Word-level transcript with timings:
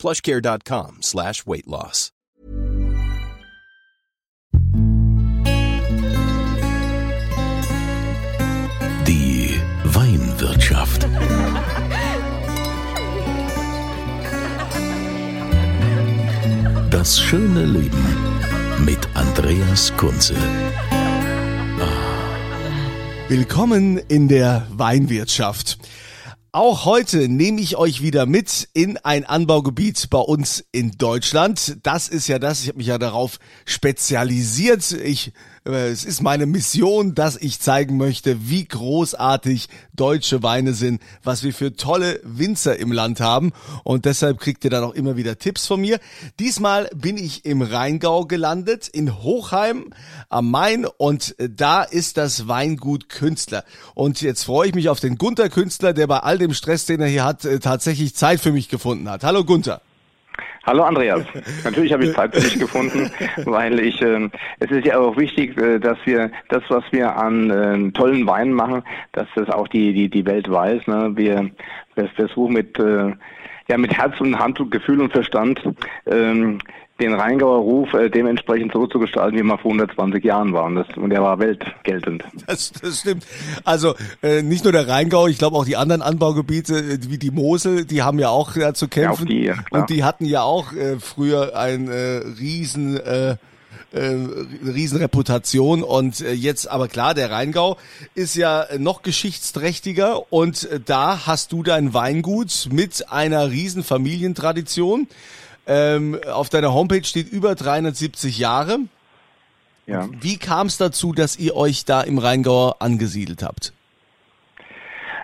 plushcare.com 0.00 1.02
slash 1.02 1.46
weight 1.46 1.66
loss. 1.66 2.10
Die 9.06 9.60
Weinwirtschaft. 9.84 11.06
Das 16.90 17.20
schöne 17.20 17.66
Leben 17.66 18.06
mit 18.84 18.98
Andreas 19.14 19.92
Kunze. 19.96 20.34
Willkommen 23.28 23.98
in 24.08 24.28
der 24.28 24.66
Weinwirtschaft. 24.70 25.78
Auch 26.52 26.84
heute 26.84 27.28
nehme 27.28 27.60
ich 27.60 27.76
euch 27.76 28.02
wieder 28.02 28.26
mit 28.26 28.68
in 28.72 28.96
ein 28.96 29.24
Anbaugebiet 29.24 30.10
bei 30.10 30.18
uns 30.18 30.64
in 30.72 30.90
Deutschland. 30.90 31.76
Das 31.84 32.08
ist 32.08 32.26
ja 32.26 32.40
das, 32.40 32.62
ich 32.62 32.68
habe 32.68 32.78
mich 32.78 32.88
ja 32.88 32.98
darauf 32.98 33.38
spezialisiert. 33.66 34.90
Ich 34.90 35.32
es 35.64 36.06
ist 36.06 36.22
meine 36.22 36.46
Mission, 36.46 37.14
dass 37.14 37.36
ich 37.36 37.60
zeigen 37.60 37.98
möchte, 37.98 38.48
wie 38.48 38.64
großartig 38.64 39.68
deutsche 39.94 40.42
Weine 40.42 40.72
sind, 40.72 41.02
was 41.22 41.42
wir 41.42 41.52
für 41.52 41.76
tolle 41.76 42.18
Winzer 42.24 42.78
im 42.78 42.92
Land 42.92 43.20
haben. 43.20 43.52
Und 43.84 44.06
deshalb 44.06 44.40
kriegt 44.40 44.64
ihr 44.64 44.70
dann 44.70 44.84
auch 44.84 44.94
immer 44.94 45.16
wieder 45.18 45.38
Tipps 45.38 45.66
von 45.66 45.82
mir. 45.82 46.00
Diesmal 46.38 46.88
bin 46.94 47.18
ich 47.18 47.44
im 47.44 47.60
Rheingau 47.60 48.24
gelandet, 48.24 48.88
in 48.88 49.22
Hochheim 49.22 49.92
am 50.30 50.50
Main. 50.50 50.86
Und 50.86 51.34
da 51.38 51.82
ist 51.82 52.16
das 52.16 52.48
Weingut 52.48 53.10
Künstler. 53.10 53.64
Und 53.94 54.22
jetzt 54.22 54.44
freue 54.44 54.68
ich 54.68 54.74
mich 54.74 54.88
auf 54.88 55.00
den 55.00 55.18
Gunther 55.18 55.50
Künstler, 55.50 55.92
der 55.92 56.06
bei 56.06 56.20
all 56.20 56.38
dem 56.38 56.54
Stress, 56.54 56.86
den 56.86 57.02
er 57.02 57.08
hier 57.08 57.24
hat, 57.24 57.44
äh, 57.44 57.58
tatsächlich 57.58 58.14
Zeit 58.14 58.40
für 58.40 58.52
mich 58.52 58.70
gefunden 58.70 59.10
hat. 59.10 59.24
Hallo 59.24 59.44
Gunther. 59.44 59.82
Hallo 60.64 60.82
Andreas. 60.82 61.24
Natürlich 61.64 61.90
habe 61.92 62.04
ich 62.04 62.14
Zeit 62.14 62.34
für 62.34 62.42
dich 62.42 62.58
gefunden, 62.58 63.10
weil 63.46 63.80
ich 63.80 64.00
äh, 64.02 64.28
es 64.58 64.70
ist 64.70 64.84
ja 64.84 64.98
auch 64.98 65.16
wichtig, 65.16 65.58
äh, 65.58 65.78
dass 65.78 65.96
wir 66.04 66.30
das, 66.50 66.62
was 66.68 66.84
wir 66.90 67.16
an 67.16 67.50
äh, 67.50 67.92
tollen 67.92 68.26
Weinen 68.26 68.52
machen, 68.52 68.82
dass 69.12 69.26
das 69.34 69.48
auch 69.48 69.68
die 69.68 69.94
die 69.94 70.10
die 70.10 70.26
Welt 70.26 70.50
weiß. 70.50 70.86
Ne? 70.86 71.12
Wir, 71.14 71.50
wir 71.94 72.08
versuchen 72.08 72.52
mit 72.52 72.78
äh, 72.78 73.14
ja 73.68 73.78
mit 73.78 73.96
Herz 73.96 74.20
und 74.20 74.38
Hand 74.38 74.60
und 74.60 74.70
Gefühl 74.70 75.00
und 75.00 75.12
Verstand 75.12 75.62
ähm, 76.06 76.58
den 77.00 77.14
Rheingauer 77.14 77.58
Ruf 77.58 77.94
äh, 77.94 78.08
dementsprechend 78.10 78.72
so 78.72 78.86
zu 78.86 78.98
gestalten, 78.98 79.36
wie 79.36 79.42
man 79.42 79.58
vor 79.58 79.72
120 79.72 80.24
Jahren 80.24 80.52
war. 80.52 80.64
Und, 80.64 80.76
das, 80.76 80.86
und 80.96 81.10
der 81.10 81.22
war 81.22 81.38
weltgeltend. 81.38 82.24
Das, 82.46 82.72
das 82.72 83.00
stimmt. 83.00 83.24
Also 83.64 83.94
äh, 84.22 84.42
nicht 84.42 84.64
nur 84.64 84.72
der 84.72 84.88
Rheingau, 84.88 85.28
ich 85.28 85.38
glaube 85.38 85.56
auch 85.56 85.64
die 85.64 85.76
anderen 85.76 86.02
Anbaugebiete 86.02 86.78
äh, 86.78 86.98
wie 87.08 87.18
die 87.18 87.30
Mosel, 87.30 87.84
die 87.84 88.02
haben 88.02 88.18
ja 88.18 88.28
auch 88.30 88.56
ja, 88.56 88.74
zu 88.74 88.88
kämpfen. 88.88 89.28
Ja, 89.28 89.54
die, 89.54 89.60
und 89.70 89.90
die 89.90 90.02
hatten 90.02 90.24
ja 90.24 90.42
auch 90.42 90.72
äh, 90.72 90.98
früher 90.98 91.56
ein 91.56 91.88
äh, 91.88 92.22
riesen... 92.38 92.96
Äh, 92.96 93.36
äh, 93.92 94.14
Riesenreputation 94.64 95.82
und 95.82 96.20
äh, 96.20 96.32
jetzt 96.32 96.70
aber 96.70 96.86
klar, 96.86 97.12
der 97.12 97.32
Rheingau 97.32 97.76
ist 98.14 98.36
ja 98.36 98.66
noch 98.78 99.02
geschichtsträchtiger 99.02 100.32
und 100.32 100.70
äh, 100.70 100.78
da 100.84 101.26
hast 101.26 101.50
du 101.50 101.64
dein 101.64 101.92
Weingut 101.92 102.68
mit 102.70 103.10
einer 103.10 103.50
riesen 103.50 103.82
Familientradition. 103.82 105.08
Ähm, 105.72 106.18
auf 106.32 106.48
deiner 106.48 106.74
Homepage 106.74 107.04
steht 107.04 107.30
über 107.30 107.54
370 107.54 108.38
Jahre. 108.38 108.80
Ja. 109.86 110.08
Wie 110.20 110.36
kam 110.36 110.66
es 110.66 110.78
dazu, 110.78 111.12
dass 111.12 111.38
ihr 111.38 111.54
euch 111.54 111.84
da 111.84 112.00
im 112.00 112.18
Rheingau 112.18 112.74
angesiedelt 112.80 113.44
habt? 113.44 113.72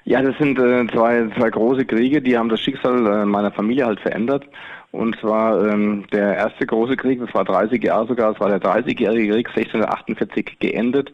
Ja, 0.05 0.23
das 0.23 0.39
sind 0.39 0.57
äh, 0.57 0.87
zwei, 0.93 1.29
zwei 1.37 1.51
große 1.51 1.85
Kriege, 1.85 2.23
die 2.23 2.39
haben 2.39 2.49
das 2.49 2.61
Schicksal 2.61 3.07
äh, 3.07 3.25
meiner 3.25 3.51
Familie 3.51 3.87
halt 3.87 3.99
verändert. 3.99 4.45
Und 4.93 5.19
zwar 5.19 5.67
ähm, 5.67 6.05
der 6.13 6.37
erste 6.37 6.65
große 6.65 6.97
Krieg, 6.97 7.19
das 7.19 7.35
war 7.35 7.45
30 7.45 7.83
Jahre 7.83 8.07
sogar, 8.07 8.31
das 8.31 8.41
war 8.41 8.49
der 8.49 8.61
30-jährige 8.61 9.33
Krieg, 9.33 9.49
1648 9.49 10.61
geendet. 10.61 11.13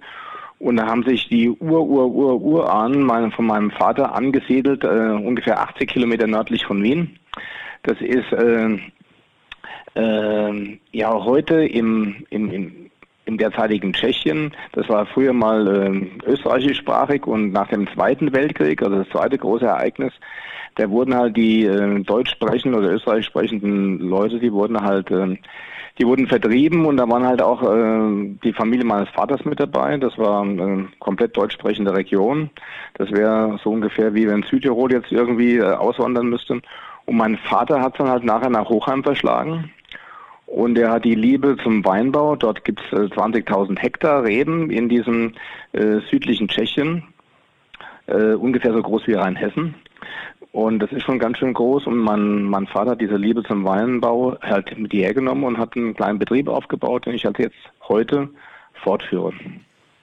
Und 0.58 0.76
da 0.76 0.86
haben 0.86 1.04
sich 1.04 1.26
die 1.30 1.48
Ur-Ur-Ur-Urahnen 1.48 3.32
von 3.32 3.46
meinem 3.46 3.70
Vater 3.70 4.14
angesiedelt, 4.14 4.84
äh, 4.84 4.86
ungefähr 4.86 5.58
80 5.62 5.88
Kilometer 5.88 6.26
nördlich 6.26 6.66
von 6.66 6.82
Wien. 6.82 7.18
Das 7.82 7.98
ist 8.00 8.30
äh, 8.32 8.78
äh, 9.94 10.78
ja 10.92 11.12
heute 11.12 11.64
im, 11.64 12.26
im, 12.30 12.50
im, 12.50 12.90
im 13.24 13.38
derzeitigen 13.38 13.92
Tschechien. 13.92 14.52
Das 14.72 14.88
war 14.88 15.06
früher 15.06 15.32
mal 15.32 15.66
äh, 15.66 16.30
österreichischsprachig 16.30 17.26
und 17.26 17.52
nach 17.52 17.68
dem 17.68 17.86
Zweiten 17.94 18.32
Weltkrieg, 18.32 18.82
also 18.82 18.98
das 18.98 19.08
zweite 19.08 19.38
große 19.38 19.66
Ereignis, 19.66 20.12
da 20.76 20.88
wurden 20.88 21.14
halt 21.14 21.36
die 21.36 21.64
äh, 21.64 22.00
deutsch 22.00 22.30
sprechenden 22.30 22.80
oder 22.80 22.92
österreichisch 22.92 23.26
sprechenden 23.26 23.98
Leute, 23.98 24.38
die 24.38 24.52
wurden 24.52 24.80
halt 24.80 25.10
äh, 25.10 25.36
die 25.98 26.06
wurden 26.06 26.26
vertrieben 26.26 26.86
und 26.86 26.96
da 26.96 27.08
waren 27.08 27.26
halt 27.26 27.42
auch 27.42 27.62
äh, 27.62 28.36
die 28.42 28.52
Familie 28.54 28.84
meines 28.84 29.10
Vaters 29.10 29.44
mit 29.44 29.60
dabei. 29.60 29.98
Das 29.98 30.16
war 30.16 30.42
eine 30.42 30.88
komplett 30.98 31.36
deutsch 31.36 31.54
sprechende 31.54 31.94
Region. 31.94 32.50
Das 32.94 33.10
wäre 33.12 33.58
so 33.62 33.70
ungefähr 33.70 34.14
wie 34.14 34.26
wenn 34.26 34.42
Südtirol 34.44 34.90
jetzt 34.92 35.12
irgendwie 35.12 35.56
äh, 35.56 35.62
auswandern 35.62 36.28
müsste. 36.28 36.62
Und 37.04 37.16
mein 37.16 37.36
Vater 37.36 37.80
hat 37.82 37.98
dann 38.00 38.08
halt 38.08 38.24
nachher 38.24 38.48
nach 38.48 38.68
Hochheim 38.68 39.02
verschlagen. 39.02 39.70
Und 40.52 40.76
er 40.76 40.90
hat 40.90 41.06
die 41.06 41.14
Liebe 41.14 41.56
zum 41.62 41.82
Weinbau. 41.82 42.36
Dort 42.36 42.62
gibt 42.62 42.82
es 42.82 42.92
äh, 42.92 43.04
20.000 43.06 43.78
Hektar 43.78 44.22
Reben 44.22 44.68
in 44.68 44.90
diesem 44.90 45.32
äh, 45.72 46.00
südlichen 46.10 46.46
Tschechien, 46.46 47.04
äh, 48.06 48.34
ungefähr 48.34 48.74
so 48.74 48.82
groß 48.82 49.06
wie 49.06 49.14
Rheinhessen. 49.14 49.74
Und 50.52 50.80
das 50.80 50.92
ist 50.92 51.04
schon 51.04 51.18
ganz 51.18 51.38
schön 51.38 51.54
groß. 51.54 51.86
Und 51.86 51.96
mein, 51.96 52.42
mein 52.42 52.66
Vater 52.66 52.90
hat 52.90 53.00
diese 53.00 53.16
Liebe 53.16 53.42
zum 53.44 53.64
Weinbau 53.64 54.36
halt 54.42 54.78
mit 54.78 54.92
hierher 54.92 55.14
genommen 55.14 55.44
und 55.44 55.56
hat 55.56 55.74
einen 55.74 55.94
kleinen 55.94 56.18
Betrieb 56.18 56.48
aufgebaut, 56.48 57.06
den 57.06 57.14
ich 57.14 57.24
halt 57.24 57.38
jetzt 57.38 57.56
heute 57.88 58.28
fortführe. 58.74 59.32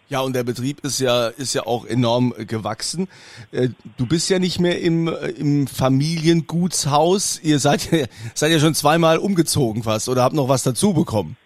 Ja, 0.09 0.21
und 0.21 0.35
der 0.35 0.43
Betrieb 0.43 0.79
ist 0.83 0.99
ja, 0.99 1.27
ist 1.27 1.53
ja 1.53 1.67
auch 1.67 1.85
enorm 1.85 2.33
gewachsen. 2.47 3.07
Äh, 3.51 3.69
du 3.97 4.07
bist 4.07 4.27
ja 4.31 4.39
nicht 4.39 4.59
mehr 4.59 4.81
im, 4.81 5.07
im 5.37 5.67
Familiengutshaus. 5.67 7.39
Ihr 7.43 7.59
seid, 7.59 7.91
ja, 7.91 8.05
seid 8.33 8.51
ja 8.51 8.57
schon 8.57 8.73
zweimal 8.73 9.19
umgezogen 9.19 9.83
fast 9.83 10.09
oder 10.09 10.23
habt 10.23 10.33
noch 10.33 10.49
was 10.49 10.63
dazu 10.63 10.93
bekommen. 10.93 11.37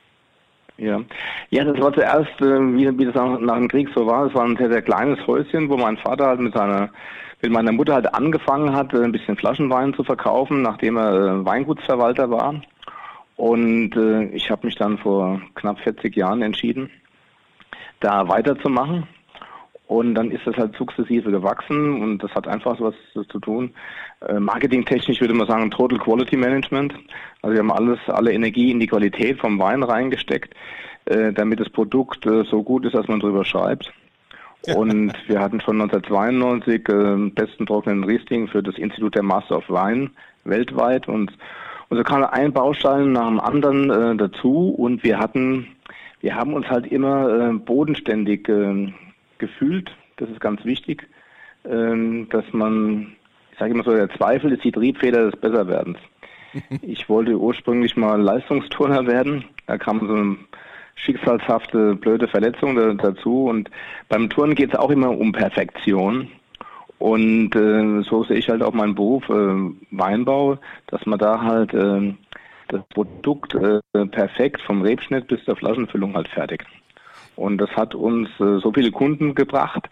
Ja, 0.77 1.01
ja, 1.49 1.65
das 1.65 1.77
war 1.81 1.93
zuerst, 1.93 2.39
äh, 2.39 2.59
wie, 2.75 2.97
wie 2.97 3.05
das 3.05 3.15
nach 3.15 3.57
dem 3.57 3.67
Krieg 3.67 3.89
so 3.93 4.07
war. 4.07 4.27
Es 4.27 4.33
war 4.33 4.45
ein 4.45 4.55
sehr, 4.55 4.69
sehr 4.69 4.81
kleines 4.81 5.19
Häuschen, 5.27 5.69
wo 5.69 5.75
mein 5.75 5.97
Vater 5.97 6.27
halt 6.27 6.39
mit 6.39 6.53
seiner, 6.53 6.89
mit 7.41 7.51
meiner 7.51 7.73
Mutter 7.73 7.95
halt 7.95 8.13
angefangen 8.13 8.73
hat, 8.73 8.93
ein 8.93 9.11
bisschen 9.11 9.35
Flaschenwein 9.35 9.93
zu 9.93 10.05
verkaufen, 10.05 10.61
nachdem 10.61 10.95
er 10.95 11.13
äh, 11.13 11.45
Weingutsverwalter 11.45 12.31
war. 12.31 12.55
Und 13.35 13.95
äh, 13.97 14.23
ich 14.27 14.49
habe 14.49 14.67
mich 14.67 14.75
dann 14.75 14.97
vor 14.97 15.41
knapp 15.55 15.79
40 15.79 16.15
Jahren 16.15 16.41
entschieden, 16.41 16.89
da 18.03 18.27
weiterzumachen. 18.27 19.07
Und 19.87 20.15
dann 20.15 20.31
ist 20.31 20.47
das 20.47 20.55
halt 20.55 20.75
sukzessive 20.75 21.29
gewachsen 21.29 22.01
und 22.01 22.23
das 22.23 22.33
hat 22.33 22.47
einfach 22.47 22.79
was 22.79 22.95
zu 23.13 23.39
tun. 23.39 23.71
Äh, 24.27 24.39
marketingtechnisch 24.39 25.19
würde 25.19 25.33
man 25.33 25.47
sagen 25.47 25.69
Total 25.71 25.99
Quality 25.99 26.37
Management. 26.37 26.95
Also 27.41 27.53
wir 27.53 27.59
haben 27.59 27.71
alles, 27.71 27.99
alle 28.07 28.31
Energie 28.31 28.71
in 28.71 28.79
die 28.79 28.87
Qualität 28.87 29.39
vom 29.39 29.59
Wein 29.59 29.83
reingesteckt, 29.83 30.55
äh, 31.05 31.33
damit 31.33 31.59
das 31.59 31.69
Produkt 31.69 32.25
äh, 32.25 32.43
so 32.45 32.63
gut 32.63 32.85
ist, 32.85 32.95
dass 32.95 33.07
man 33.07 33.19
drüber 33.19 33.43
schreibt. 33.43 33.91
Und 34.73 35.13
wir 35.27 35.39
hatten 35.39 35.59
schon 35.59 35.81
1992 35.81 36.89
äh, 36.89 37.29
besten 37.29 37.65
trockenen 37.65 38.05
Riesling 38.05 38.47
für 38.47 38.63
das 38.63 38.77
Institut 38.77 39.15
der 39.15 39.23
Master 39.23 39.57
of 39.57 39.69
Wine 39.69 40.09
weltweit 40.45 41.07
und, 41.07 41.31
und 41.89 41.97
so 41.97 42.03
kam 42.03 42.23
ein 42.23 42.53
Baustein 42.53 43.11
nach 43.11 43.27
dem 43.27 43.39
anderen 43.39 43.89
äh, 43.89 44.15
dazu 44.15 44.69
und 44.69 45.03
wir 45.03 45.19
hatten 45.19 45.67
wir 46.23 46.35
haben 46.35 46.53
uns 46.53 46.67
halt 46.69 46.87
immer 46.87 47.49
äh, 47.49 47.53
bodenständig 47.53 48.47
äh, 48.47 48.93
gefühlt. 49.39 49.91
Das 50.15 50.29
ist 50.29 50.39
ganz 50.39 50.63
wichtig, 50.63 51.05
äh, 51.65 52.25
dass 52.29 52.45
man, 52.53 53.13
ich 53.51 53.59
sage 53.59 53.73
immer 53.73 53.83
so, 53.83 53.93
der 53.93 54.09
Zweifel 54.09 54.53
ist 54.53 54.63
die 54.63 54.71
Triebfeder 54.71 55.29
des 55.29 55.39
Besserwerdens. 55.39 55.99
Ich 56.81 57.09
wollte 57.09 57.35
ursprünglich 57.37 57.97
mal 57.97 58.21
Leistungsturner 58.21 59.07
werden. 59.07 59.43
Da 59.65 59.79
kam 59.79 60.07
so 60.07 60.13
eine 60.13 60.37
schicksalshafte, 60.93 61.95
blöde 61.95 62.27
Verletzung 62.27 62.75
da, 62.75 62.93
dazu. 62.93 63.45
Und 63.45 63.71
beim 64.07 64.29
Turnen 64.29 64.53
geht 64.53 64.71
es 64.71 64.79
auch 64.79 64.91
immer 64.91 65.09
um 65.09 65.31
Perfektion. 65.31 66.29
Und 66.99 67.55
äh, 67.55 68.03
so 68.03 68.23
sehe 68.23 68.37
ich 68.37 68.49
halt 68.49 68.61
auch 68.61 68.73
meinen 68.73 68.93
Beruf 68.93 69.27
äh, 69.29 69.71
Weinbau, 69.89 70.59
dass 70.87 71.05
man 71.07 71.17
da 71.17 71.41
halt 71.41 71.73
äh, 71.73 72.13
das 72.73 72.87
Produkt 72.89 73.55
äh, 73.55 73.79
perfekt 74.07 74.61
vom 74.61 74.81
Rebschnitt 74.81 75.27
bis 75.27 75.43
zur 75.45 75.55
Flaschenfüllung 75.55 76.15
halt 76.15 76.27
fertig. 76.27 76.65
Und 77.35 77.57
das 77.57 77.69
hat 77.71 77.95
uns 77.95 78.29
äh, 78.39 78.59
so 78.59 78.71
viele 78.71 78.91
Kunden 78.91 79.33
gebracht, 79.33 79.89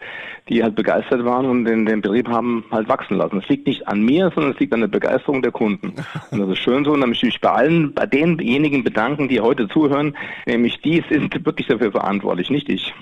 die 0.48 0.62
halt 0.62 0.76
begeistert 0.76 1.24
waren 1.24 1.46
und 1.46 1.64
den, 1.64 1.86
den 1.86 2.00
Betrieb 2.00 2.28
haben 2.28 2.64
halt 2.70 2.88
wachsen 2.88 3.16
lassen. 3.16 3.38
Es 3.38 3.48
liegt 3.48 3.66
nicht 3.66 3.88
an 3.88 4.02
mir, 4.02 4.30
sondern 4.34 4.52
es 4.52 4.60
liegt 4.60 4.72
an 4.72 4.80
der 4.80 4.88
Begeisterung 4.88 5.42
der 5.42 5.50
Kunden. 5.50 5.94
Und 6.30 6.38
das 6.38 6.48
ist 6.50 6.58
schön 6.58 6.84
so. 6.84 6.92
Und 6.92 7.00
da 7.00 7.06
möchte 7.06 7.26
ich 7.26 7.34
mich 7.34 7.40
bei 7.40 7.50
allen, 7.50 7.94
bei 7.94 8.06
denjenigen 8.06 8.84
bedanken, 8.84 9.28
die 9.28 9.40
heute 9.40 9.68
zuhören, 9.68 10.16
nämlich 10.46 10.80
die 10.82 11.02
sind 11.08 11.44
wirklich 11.44 11.66
dafür 11.66 11.90
verantwortlich, 11.90 12.50
nicht 12.50 12.68
ich. 12.68 12.94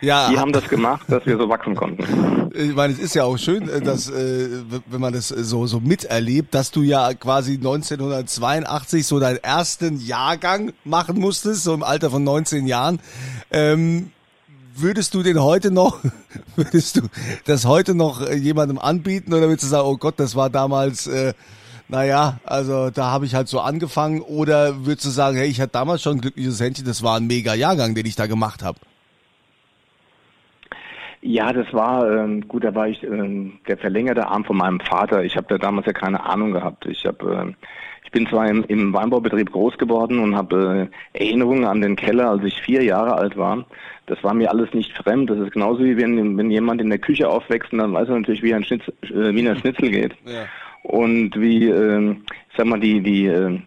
Ja. 0.00 0.30
Die 0.30 0.38
haben 0.38 0.52
das 0.52 0.68
gemacht, 0.68 1.02
dass 1.08 1.26
wir 1.26 1.36
so 1.36 1.48
wachsen 1.48 1.74
konnten. 1.74 2.50
Ich 2.54 2.74
meine, 2.74 2.92
es 2.92 2.98
ist 2.98 3.14
ja 3.14 3.24
auch 3.24 3.36
schön, 3.36 3.68
äh, 3.68 3.80
dass, 3.80 4.08
äh, 4.08 4.48
wenn 4.86 5.00
man 5.00 5.12
das 5.12 5.28
so, 5.28 5.66
so 5.66 5.80
miterlebt, 5.80 6.54
dass 6.54 6.70
du 6.70 6.82
ja 6.82 7.12
quasi 7.14 7.54
1982 7.54 9.06
so 9.06 9.20
deinen 9.20 9.38
ersten 9.38 10.00
Jahrgang 10.00 10.72
machen 10.84 11.18
musstest, 11.18 11.64
so 11.64 11.74
im 11.74 11.82
Alter 11.82 12.10
von 12.10 12.24
19 12.24 12.66
Jahren. 12.66 13.00
Ähm, 13.50 14.10
würdest 14.74 15.14
du 15.14 15.22
den 15.22 15.40
heute 15.40 15.70
noch, 15.70 15.98
würdest 16.56 16.96
du 16.96 17.02
das 17.44 17.66
heute 17.66 17.94
noch 17.94 18.22
äh, 18.22 18.34
jemandem 18.34 18.78
anbieten 18.78 19.32
oder 19.34 19.48
würdest 19.48 19.64
du 19.64 19.68
sagen, 19.68 19.86
oh 19.86 19.96
Gott, 19.96 20.14
das 20.18 20.34
war 20.34 20.48
damals, 20.48 21.06
äh, 21.06 21.34
naja, 21.88 22.38
also 22.44 22.90
da 22.90 23.10
habe 23.10 23.26
ich 23.26 23.34
halt 23.34 23.48
so 23.48 23.60
angefangen 23.60 24.22
oder 24.22 24.86
würdest 24.86 25.06
du 25.06 25.10
sagen, 25.10 25.36
hey, 25.36 25.48
ich 25.48 25.60
hatte 25.60 25.72
damals 25.72 26.02
schon 26.02 26.18
ein 26.18 26.20
glückliches 26.20 26.60
Händchen, 26.60 26.86
das 26.86 27.02
war 27.02 27.16
ein 27.16 27.26
mega 27.26 27.54
Jahrgang, 27.54 27.94
den 27.94 28.06
ich 28.06 28.16
da 28.16 28.26
gemacht 28.26 28.62
habe? 28.62 28.78
Ja, 31.22 31.52
das 31.52 31.72
war 31.72 32.10
ähm, 32.10 32.48
gut. 32.48 32.64
Da 32.64 32.74
war 32.74 32.88
ich 32.88 33.02
ähm, 33.02 33.58
der 33.68 33.76
verlängerte 33.76 34.26
Arm 34.26 34.44
von 34.44 34.56
meinem 34.56 34.80
Vater. 34.80 35.22
Ich 35.22 35.36
habe 35.36 35.46
da 35.48 35.58
damals 35.58 35.86
ja 35.86 35.92
keine 35.92 36.24
Ahnung 36.24 36.52
gehabt. 36.52 36.86
Ich 36.86 37.04
habe, 37.04 37.52
äh, 37.54 37.66
ich 38.04 38.10
bin 38.10 38.26
zwar 38.26 38.48
im, 38.48 38.64
im 38.68 38.92
Weinbaubetrieb 38.92 39.52
groß 39.52 39.76
geworden 39.76 40.18
und 40.18 40.34
habe 40.34 40.88
äh, 41.14 41.18
Erinnerungen 41.18 41.66
an 41.66 41.82
den 41.82 41.96
Keller, 41.96 42.30
als 42.30 42.44
ich 42.44 42.60
vier 42.62 42.82
Jahre 42.82 43.16
alt 43.16 43.36
war. 43.36 43.66
Das 44.06 44.22
war 44.24 44.32
mir 44.32 44.50
alles 44.50 44.72
nicht 44.72 44.96
fremd. 44.96 45.28
Das 45.28 45.38
ist 45.38 45.52
genauso 45.52 45.84
wie 45.84 45.96
wenn, 45.98 46.38
wenn 46.38 46.50
jemand 46.50 46.80
in 46.80 46.88
der 46.88 46.98
Küche 46.98 47.28
aufwächst, 47.28 47.72
dann 47.72 47.92
weiß 47.92 48.08
er 48.08 48.18
natürlich, 48.18 48.42
wie 48.42 48.54
ein 48.54 48.64
Schnitz, 48.64 48.88
äh, 49.02 49.34
wie 49.34 49.46
ein 49.46 49.56
Schnitzel 49.58 49.90
geht. 49.90 50.16
Ja. 50.24 50.46
Und 50.82 51.38
wie, 51.38 51.68
äh, 51.68 52.12
ich 52.12 52.56
sag 52.56 52.66
mal, 52.66 52.80
die 52.80 53.02
die 53.02 53.26
äh, 53.26 53.60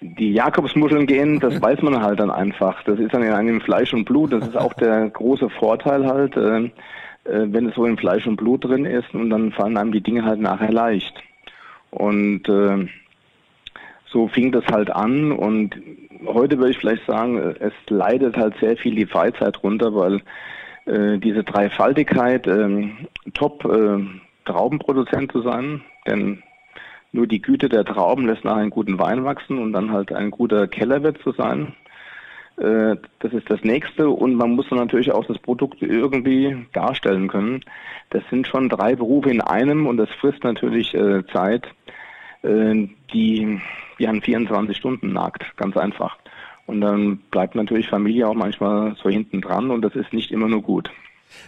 die 0.00 0.32
Jakobsmuscheln 0.32 1.06
gehen, 1.06 1.40
das 1.40 1.60
weiß 1.60 1.82
man 1.82 2.02
halt 2.02 2.20
dann 2.20 2.30
einfach. 2.30 2.82
Das 2.84 2.98
ist 2.98 3.14
dann 3.14 3.22
in 3.22 3.32
einem 3.32 3.60
Fleisch 3.60 3.94
und 3.94 4.04
Blut. 4.04 4.32
Das 4.32 4.46
ist 4.46 4.56
auch 4.56 4.72
der 4.74 5.08
große 5.08 5.50
Vorteil 5.50 6.06
halt, 6.06 6.36
äh, 6.36 6.64
äh, 6.64 6.70
wenn 7.24 7.68
es 7.68 7.74
so 7.74 7.84
in 7.84 7.96
Fleisch 7.96 8.26
und 8.26 8.36
Blut 8.36 8.64
drin 8.64 8.84
ist 8.84 9.14
und 9.14 9.30
dann 9.30 9.52
fallen 9.52 9.76
einem 9.76 9.92
die 9.92 10.00
Dinge 10.00 10.24
halt 10.24 10.40
nachher 10.40 10.72
leicht. 10.72 11.14
Und 11.90 12.48
äh, 12.48 12.88
so 14.10 14.28
fing 14.28 14.52
das 14.52 14.66
halt 14.66 14.90
an 14.90 15.32
und 15.32 15.76
heute 16.26 16.58
würde 16.58 16.70
ich 16.70 16.78
vielleicht 16.78 17.06
sagen, 17.06 17.38
es 17.60 17.72
leidet 17.88 18.36
halt 18.36 18.54
sehr 18.60 18.76
viel 18.76 18.94
die 18.94 19.06
Freizeit 19.06 19.62
runter, 19.62 19.94
weil 19.94 20.22
äh, 20.86 21.18
diese 21.18 21.44
Dreifaltigkeit, 21.44 22.46
äh, 22.46 22.88
top 23.34 23.64
äh, 23.64 23.98
Traubenproduzent 24.46 25.30
zu 25.30 25.42
sein, 25.42 25.82
denn 26.06 26.42
nur 27.12 27.26
die 27.26 27.40
Güte 27.40 27.68
der 27.68 27.84
Trauben 27.84 28.26
lässt 28.26 28.44
nach 28.44 28.56
einen 28.56 28.70
guten 28.70 28.98
Wein 28.98 29.24
wachsen 29.24 29.58
und 29.58 29.72
dann 29.72 29.92
halt 29.92 30.12
ein 30.12 30.30
guter 30.30 30.68
Kellerwirt 30.68 31.18
zu 31.22 31.32
sein. 31.32 31.74
Äh, 32.58 32.96
das 33.20 33.32
ist 33.32 33.50
das 33.50 33.62
nächste 33.62 34.10
und 34.10 34.34
man 34.34 34.50
muss 34.50 34.68
dann 34.68 34.78
natürlich 34.78 35.12
auch 35.12 35.24
das 35.24 35.38
Produkt 35.38 35.80
irgendwie 35.80 36.66
darstellen 36.72 37.28
können. 37.28 37.60
Das 38.10 38.22
sind 38.30 38.46
schon 38.46 38.68
drei 38.68 38.96
Berufe 38.96 39.30
in 39.30 39.40
einem 39.40 39.86
und 39.86 39.96
das 39.96 40.10
frisst 40.20 40.44
natürlich 40.44 40.94
äh, 40.94 41.24
Zeit, 41.32 41.66
äh, 42.42 42.88
die 43.12 43.60
wie 43.96 44.06
an 44.06 44.22
24 44.22 44.76
Stunden 44.76 45.12
nagt, 45.12 45.44
ganz 45.56 45.76
einfach. 45.76 46.18
Und 46.66 46.80
dann 46.80 47.18
bleibt 47.30 47.54
natürlich 47.54 47.88
Familie 47.88 48.28
auch 48.28 48.34
manchmal 48.34 48.94
so 49.02 49.08
hinten 49.08 49.40
dran 49.40 49.70
und 49.70 49.82
das 49.82 49.94
ist 49.94 50.12
nicht 50.12 50.30
immer 50.30 50.48
nur 50.48 50.62
gut. 50.62 50.90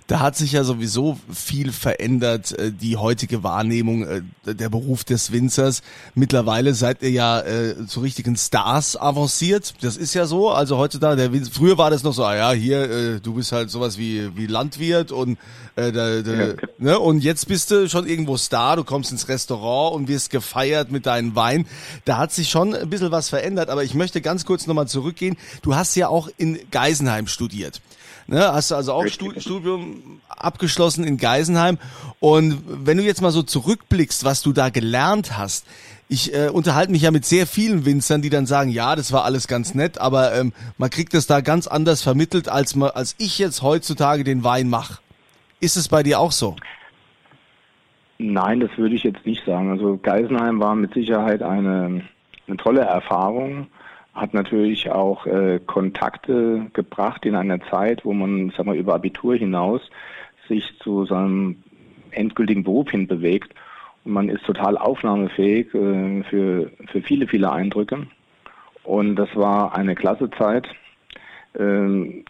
Da 0.06 0.20
hat 0.20 0.36
sich 0.36 0.52
ja 0.52 0.64
sowieso 0.64 1.18
viel 1.32 1.72
verändert, 1.72 2.58
äh, 2.58 2.72
die 2.72 2.96
heutige 2.96 3.42
Wahrnehmung, 3.42 4.06
äh, 4.06 4.22
der 4.44 4.68
Beruf 4.68 5.04
des 5.04 5.30
Winzers. 5.30 5.82
Mittlerweile 6.14 6.74
seid 6.74 7.02
ihr 7.02 7.10
ja 7.10 7.40
äh, 7.40 7.86
zu 7.86 8.00
richtigen 8.00 8.36
Stars 8.36 8.96
avanciert. 8.96 9.74
Das 9.82 9.96
ist 9.96 10.14
ja 10.14 10.26
so. 10.26 10.50
Also 10.50 10.78
heutzutage, 10.78 11.16
der 11.16 11.32
Winzer, 11.32 11.52
früher 11.52 11.78
war 11.78 11.90
das 11.90 12.02
noch 12.02 12.12
so, 12.12 12.24
ah 12.24 12.34
ja, 12.34 12.52
hier, 12.52 13.20
du 13.20 13.34
bist 13.34 13.52
halt 13.52 13.70
sowas 13.70 13.98
wie, 13.98 14.36
wie 14.36 14.46
Landwirt 14.46 15.12
und, 15.12 15.38
äh, 15.76 15.92
da, 15.92 16.22
da, 16.22 16.32
ja. 16.32 16.54
ne? 16.78 16.98
und 16.98 17.22
jetzt 17.22 17.46
bist 17.46 17.70
du 17.70 17.88
schon 17.88 18.06
irgendwo 18.06 18.36
Star, 18.36 18.76
du 18.76 18.84
kommst 18.84 19.12
ins 19.12 19.28
Restaurant 19.28 19.94
und 19.94 20.08
wirst 20.08 20.30
gefeiert 20.30 20.90
mit 20.90 21.06
deinem 21.06 21.34
Wein. 21.36 21.66
Da 22.04 22.18
hat 22.18 22.32
sich 22.32 22.50
schon 22.50 22.74
ein 22.74 22.90
bisschen 22.90 23.12
was 23.12 23.28
verändert, 23.28 23.68
aber 23.68 23.84
ich 23.84 23.94
möchte 23.94 24.20
ganz 24.20 24.44
kurz 24.44 24.66
nochmal 24.66 24.88
zurückgehen. 24.88 25.36
Du 25.62 25.74
hast 25.74 25.94
ja 25.94 26.08
auch 26.08 26.28
in 26.36 26.58
Geisenheim 26.70 27.26
studiert. 27.26 27.80
Ne? 28.30 28.52
Hast 28.52 28.70
du 28.70 28.76
also 28.76 28.92
auch 28.92 29.02
Richtig. 29.04 29.42
Studium 29.42 30.20
abgeschlossen 30.28 31.02
in 31.02 31.16
Geisenheim. 31.16 31.78
Und 32.20 32.62
wenn 32.64 32.96
du 32.96 33.02
jetzt 33.02 33.20
mal 33.20 33.32
so 33.32 33.42
zurückblickst, 33.42 34.24
was 34.24 34.40
du 34.42 34.52
da 34.52 34.68
gelernt 34.68 35.36
hast, 35.36 35.66
ich 36.08 36.32
äh, 36.32 36.48
unterhalte 36.48 36.92
mich 36.92 37.02
ja 37.02 37.10
mit 37.10 37.24
sehr 37.24 37.44
vielen 37.44 37.84
Winzern, 37.84 38.22
die 38.22 38.30
dann 38.30 38.46
sagen, 38.46 38.70
ja, 38.70 38.94
das 38.94 39.12
war 39.12 39.24
alles 39.24 39.48
ganz 39.48 39.74
nett, 39.74 40.00
aber 40.00 40.32
ähm, 40.34 40.52
man 40.78 40.90
kriegt 40.90 41.12
das 41.12 41.26
da 41.26 41.40
ganz 41.40 41.66
anders 41.66 42.02
vermittelt, 42.02 42.48
als, 42.48 42.76
man, 42.76 42.90
als 42.90 43.16
ich 43.18 43.38
jetzt 43.40 43.62
heutzutage 43.62 44.22
den 44.22 44.44
Wein 44.44 44.68
mache. 44.68 45.00
Ist 45.58 45.76
es 45.76 45.88
bei 45.88 46.04
dir 46.04 46.20
auch 46.20 46.32
so? 46.32 46.54
Nein, 48.18 48.60
das 48.60 48.70
würde 48.76 48.94
ich 48.94 49.02
jetzt 49.02 49.26
nicht 49.26 49.44
sagen. 49.44 49.70
Also 49.70 49.98
Geisenheim 50.00 50.60
war 50.60 50.76
mit 50.76 50.94
Sicherheit 50.94 51.42
eine, 51.42 52.02
eine 52.46 52.56
tolle 52.58 52.82
Erfahrung 52.82 53.66
hat 54.14 54.34
natürlich 54.34 54.90
auch 54.90 55.26
äh, 55.26 55.60
Kontakte 55.64 56.66
gebracht 56.72 57.24
in 57.24 57.34
einer 57.34 57.60
Zeit, 57.62 58.04
wo 58.04 58.12
man, 58.12 58.52
sag 58.56 58.66
mal, 58.66 58.76
über 58.76 58.94
Abitur 58.94 59.36
hinaus 59.36 59.80
sich 60.48 60.64
zu 60.80 61.06
seinem 61.06 61.62
endgültigen 62.10 62.64
Beruf 62.64 62.90
hin 62.90 63.06
bewegt. 63.06 63.54
Und 64.04 64.12
man 64.12 64.28
ist 64.28 64.44
total 64.44 64.76
aufnahmefähig 64.76 65.72
äh, 65.74 66.22
für, 66.24 66.70
für 66.86 67.02
viele, 67.02 67.28
viele 67.28 67.52
Eindrücke. 67.52 68.06
Und 68.82 69.16
das 69.16 69.34
war 69.36 69.76
eine 69.76 69.94
klasse 69.94 70.30
Zeit. 70.30 70.68
Ähm, 71.58 72.24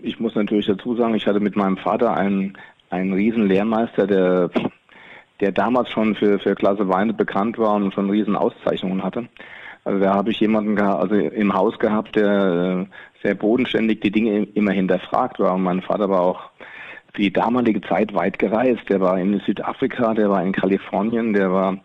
ich 0.00 0.20
muss 0.20 0.34
natürlich 0.34 0.66
dazu 0.66 0.94
sagen, 0.96 1.14
ich 1.14 1.26
hatte 1.26 1.40
mit 1.40 1.56
meinem 1.56 1.76
Vater 1.76 2.16
einen, 2.16 2.56
einen 2.90 3.12
riesen 3.12 3.46
Lehrmeister, 3.46 4.06
der, 4.06 4.50
der 5.40 5.52
damals 5.52 5.90
schon 5.90 6.14
für, 6.14 6.38
für 6.38 6.54
klasse 6.54 6.88
Weine 6.88 7.14
bekannt 7.14 7.58
war 7.58 7.74
und 7.74 7.94
schon 7.94 8.10
riesen 8.10 8.36
Auszeichnungen 8.36 9.02
hatte. 9.02 9.28
Also 9.84 9.98
da 9.98 10.14
habe 10.14 10.30
ich 10.30 10.40
jemanden 10.40 10.78
also 10.78 11.14
im 11.14 11.52
Haus 11.52 11.78
gehabt, 11.78 12.16
der 12.16 12.86
äh, 12.86 13.22
sehr 13.22 13.34
bodenständig 13.34 14.00
die 14.00 14.10
Dinge 14.10 14.46
immer 14.54 14.72
hinterfragt 14.72 15.40
war. 15.40 15.54
Und 15.54 15.64
mein 15.64 15.82
Vater 15.82 16.08
war 16.08 16.20
auch 16.20 16.50
für 17.12 17.22
die 17.22 17.32
damalige 17.32 17.80
Zeit 17.80 18.14
weit 18.14 18.38
gereist. 18.38 18.88
Der 18.88 19.00
war 19.00 19.18
in 19.18 19.40
Südafrika, 19.40 20.14
der 20.14 20.30
war 20.30 20.42
in 20.42 20.52
Kalifornien, 20.52 21.32
der 21.32 21.52
war 21.52 21.78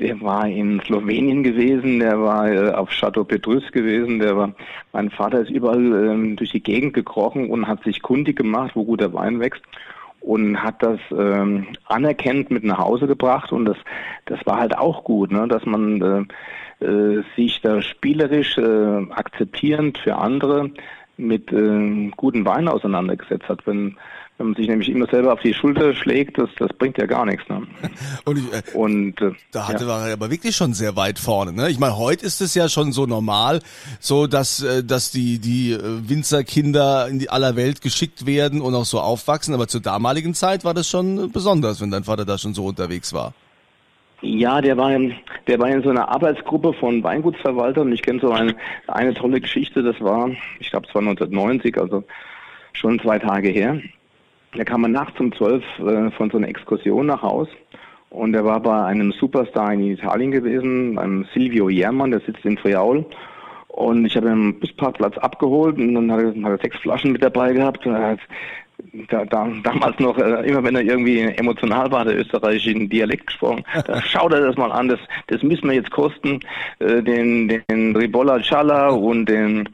der 0.00 0.18
war 0.22 0.46
in 0.46 0.80
Slowenien 0.86 1.42
gewesen, 1.42 2.00
der 2.00 2.18
war 2.20 2.50
äh, 2.50 2.70
auf 2.70 2.90
Chateau 2.90 3.22
Petrus 3.22 3.70
gewesen, 3.70 4.18
der 4.18 4.34
war, 4.34 4.54
mein 4.92 5.10
Vater 5.10 5.40
ist 5.40 5.50
überall 5.50 5.78
ähm, 5.78 6.36
durch 6.36 6.52
die 6.52 6.62
Gegend 6.62 6.94
gekrochen 6.94 7.50
und 7.50 7.68
hat 7.68 7.84
sich 7.84 8.00
kundig 8.00 8.36
gemacht, 8.36 8.72
wo 8.74 8.84
guter 8.84 9.12
Wein 9.12 9.40
wächst 9.40 9.62
und 10.20 10.62
hat 10.62 10.82
das 10.82 10.98
ähm, 11.10 11.66
anerkennt 11.84 12.50
mit 12.50 12.64
nach 12.64 12.78
Hause 12.78 13.06
gebracht 13.06 13.52
und 13.52 13.66
das 13.66 13.76
das 14.24 14.38
war 14.46 14.58
halt 14.58 14.76
auch 14.76 15.04
gut, 15.04 15.30
ne, 15.32 15.46
dass 15.48 15.66
man 15.66 16.00
äh, 16.00 16.24
äh, 16.80 17.22
sich 17.36 17.60
da 17.62 17.82
spielerisch 17.82 18.56
äh, 18.58 19.12
akzeptierend 19.12 19.98
für 19.98 20.16
andere 20.16 20.70
mit 21.16 21.52
äh, 21.52 22.10
guten 22.16 22.44
Wein 22.44 22.68
auseinandergesetzt 22.68 23.48
hat. 23.48 23.66
Wenn, 23.66 23.96
wenn 24.38 24.46
man 24.46 24.56
sich 24.56 24.68
nämlich 24.68 24.88
immer 24.88 25.06
selber 25.06 25.34
auf 25.34 25.40
die 25.40 25.52
Schulter 25.52 25.94
schlägt, 25.94 26.38
das, 26.38 26.48
das 26.58 26.70
bringt 26.72 26.96
ja 26.96 27.04
gar 27.04 27.26
nichts. 27.26 27.46
Ne? 27.48 27.66
Und, 28.24 28.38
ich, 28.38 28.52
äh, 28.52 28.76
Und 28.76 29.20
äh, 29.20 29.32
da 29.52 29.68
hatte 29.68 29.84
ja. 29.84 30.06
er 30.06 30.12
aber 30.14 30.30
wirklich 30.30 30.56
schon 30.56 30.72
sehr 30.72 30.96
weit 30.96 31.18
vorne. 31.18 31.52
Ne? 31.52 31.68
Ich 31.68 31.78
meine, 31.78 31.98
heute 31.98 32.24
ist 32.24 32.40
es 32.40 32.54
ja 32.54 32.68
schon 32.68 32.92
so 32.92 33.04
normal, 33.04 33.60
so 34.00 34.26
dass 34.26 34.62
äh, 34.62 34.82
dass 34.82 35.10
die 35.10 35.38
die 35.38 35.72
äh, 35.72 35.80
Winzerkinder 36.08 37.08
in 37.08 37.18
die 37.18 37.28
aller 37.28 37.56
Welt 37.56 37.82
geschickt 37.82 38.24
werden 38.24 38.62
und 38.62 38.74
auch 38.74 38.86
so 38.86 39.00
aufwachsen. 39.00 39.52
Aber 39.52 39.68
zur 39.68 39.82
damaligen 39.82 40.32
Zeit 40.32 40.64
war 40.64 40.72
das 40.72 40.88
schon 40.88 41.30
besonders, 41.30 41.80
wenn 41.82 41.90
dein 41.90 42.04
Vater 42.04 42.24
da 42.24 42.38
schon 42.38 42.54
so 42.54 42.64
unterwegs 42.64 43.12
war. 43.12 43.34
Ja, 44.22 44.60
der 44.60 44.76
war, 44.76 44.90
der 45.46 45.58
war 45.58 45.68
in 45.68 45.82
so 45.82 45.88
einer 45.88 46.08
Arbeitsgruppe 46.08 46.74
von 46.74 47.02
Weingutsverwaltern 47.02 47.88
und 47.88 47.92
ich 47.92 48.02
kenne 48.02 48.20
so 48.20 48.30
eine, 48.30 48.54
eine 48.86 49.14
tolle 49.14 49.40
Geschichte, 49.40 49.82
das 49.82 49.98
war, 50.00 50.30
ich 50.58 50.70
glaube 50.70 50.86
es 50.86 50.94
war 50.94 51.00
1990, 51.00 51.78
also 51.78 52.04
schon 52.74 53.00
zwei 53.00 53.18
Tage 53.18 53.48
her. 53.48 53.80
Da 54.54 54.64
kam 54.64 54.82
man 54.82 54.92
nachts 54.92 55.18
um 55.20 55.32
zwölf 55.32 55.64
äh, 55.78 56.10
von 56.10 56.30
so 56.30 56.36
einer 56.36 56.48
Exkursion 56.48 57.06
nach 57.06 57.22
Haus 57.22 57.48
und 58.10 58.34
er 58.34 58.44
war 58.44 58.60
bei 58.60 58.84
einem 58.84 59.12
Superstar 59.12 59.72
in 59.72 59.92
Italien 59.92 60.32
gewesen, 60.32 60.96
beim 60.96 61.24
Silvio 61.32 61.70
Jermann, 61.70 62.10
der 62.10 62.20
sitzt 62.20 62.44
in 62.44 62.58
Friaul 62.58 63.06
Und 63.68 64.04
ich 64.04 64.16
habe 64.16 64.26
ihn 64.26 64.32
am 64.32 64.60
Busparkplatz 64.60 65.16
abgeholt 65.16 65.78
und 65.78 65.94
dann 65.94 66.12
hat 66.12 66.20
er, 66.20 66.42
hat 66.42 66.50
er 66.50 66.58
sechs 66.58 66.78
Flaschen 66.80 67.12
mit 67.12 67.22
dabei 67.22 67.52
gehabt. 67.52 67.86
Da, 69.08 69.24
da, 69.24 69.48
damals 69.62 69.98
noch, 69.98 70.18
äh, 70.18 70.48
immer 70.48 70.62
wenn 70.62 70.76
er 70.76 70.82
irgendwie 70.82 71.20
emotional 71.20 71.90
war, 71.90 72.04
der 72.04 72.18
österreichischen 72.18 72.88
Dialekt 72.88 73.28
gesprochen, 73.28 73.64
da 73.86 74.00
schaut 74.02 74.32
er 74.32 74.40
das 74.40 74.56
mal 74.56 74.72
an, 74.72 74.88
das, 74.88 75.00
das 75.28 75.42
müssen 75.42 75.68
wir 75.68 75.76
jetzt 75.76 75.90
kosten, 75.90 76.40
äh, 76.78 77.02
den, 77.02 77.62
den 77.68 77.96
Ribolla 77.96 78.40
Challa 78.40 78.88
und 78.88 79.26
den 79.26 79.68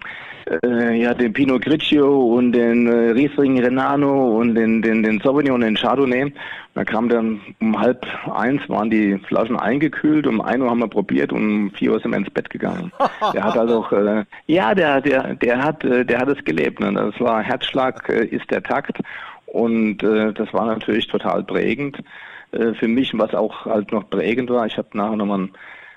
äh, 0.46 0.94
ja, 1.00 1.14
den 1.14 1.32
Pinot 1.32 1.62
Grigio 1.62 2.36
und 2.36 2.52
den 2.52 2.86
äh, 2.86 3.10
Riesling 3.10 3.58
Renano 3.60 4.38
und 4.38 4.54
den, 4.54 4.80
den, 4.80 5.02
den 5.02 5.20
Sauvignon 5.20 5.56
und 5.56 5.60
den 5.62 5.76
Chardonnay. 5.76 6.32
Da 6.74 6.84
kam 6.84 7.08
dann 7.08 7.40
um 7.60 7.78
halb 7.80 8.06
eins 8.32 8.68
waren 8.68 8.90
die 8.90 9.18
Flaschen 9.26 9.58
eingekühlt, 9.58 10.26
um 10.26 10.40
ein 10.40 10.60
Uhr 10.62 10.70
haben 10.70 10.80
wir 10.80 10.88
probiert 10.88 11.32
und 11.32 11.40
um 11.40 11.70
vier 11.70 11.92
Uhr 11.92 12.00
sind 12.00 12.10
wir 12.10 12.18
ins 12.18 12.30
Bett 12.30 12.50
gegangen. 12.50 12.92
Der 13.34 13.44
hat 13.44 13.56
also, 13.56 13.86
äh, 13.90 14.24
ja, 14.46 14.74
der, 14.74 15.00
der, 15.00 15.34
der 15.34 15.62
hat, 15.62 15.84
äh, 15.84 16.04
der 16.04 16.20
hat 16.20 16.28
es 16.28 16.44
gelebt. 16.44 16.80
Ne? 16.80 16.92
Das 16.92 17.18
war 17.20 17.42
Herzschlag 17.42 18.08
äh, 18.08 18.26
ist 18.26 18.50
der 18.50 18.62
Takt 18.62 19.00
und 19.46 20.02
äh, 20.02 20.32
das 20.32 20.52
war 20.52 20.66
natürlich 20.66 21.08
total 21.08 21.42
prägend 21.44 22.02
für 22.52 22.88
mich, 22.88 23.12
was 23.18 23.34
auch 23.34 23.66
halt 23.66 23.92
noch 23.92 24.08
prägend 24.08 24.48
war. 24.48 24.64
Ich 24.66 24.78
habe 24.78 24.88
nachher 24.94 25.16
nochmal 25.16 25.40
ein 25.40 25.50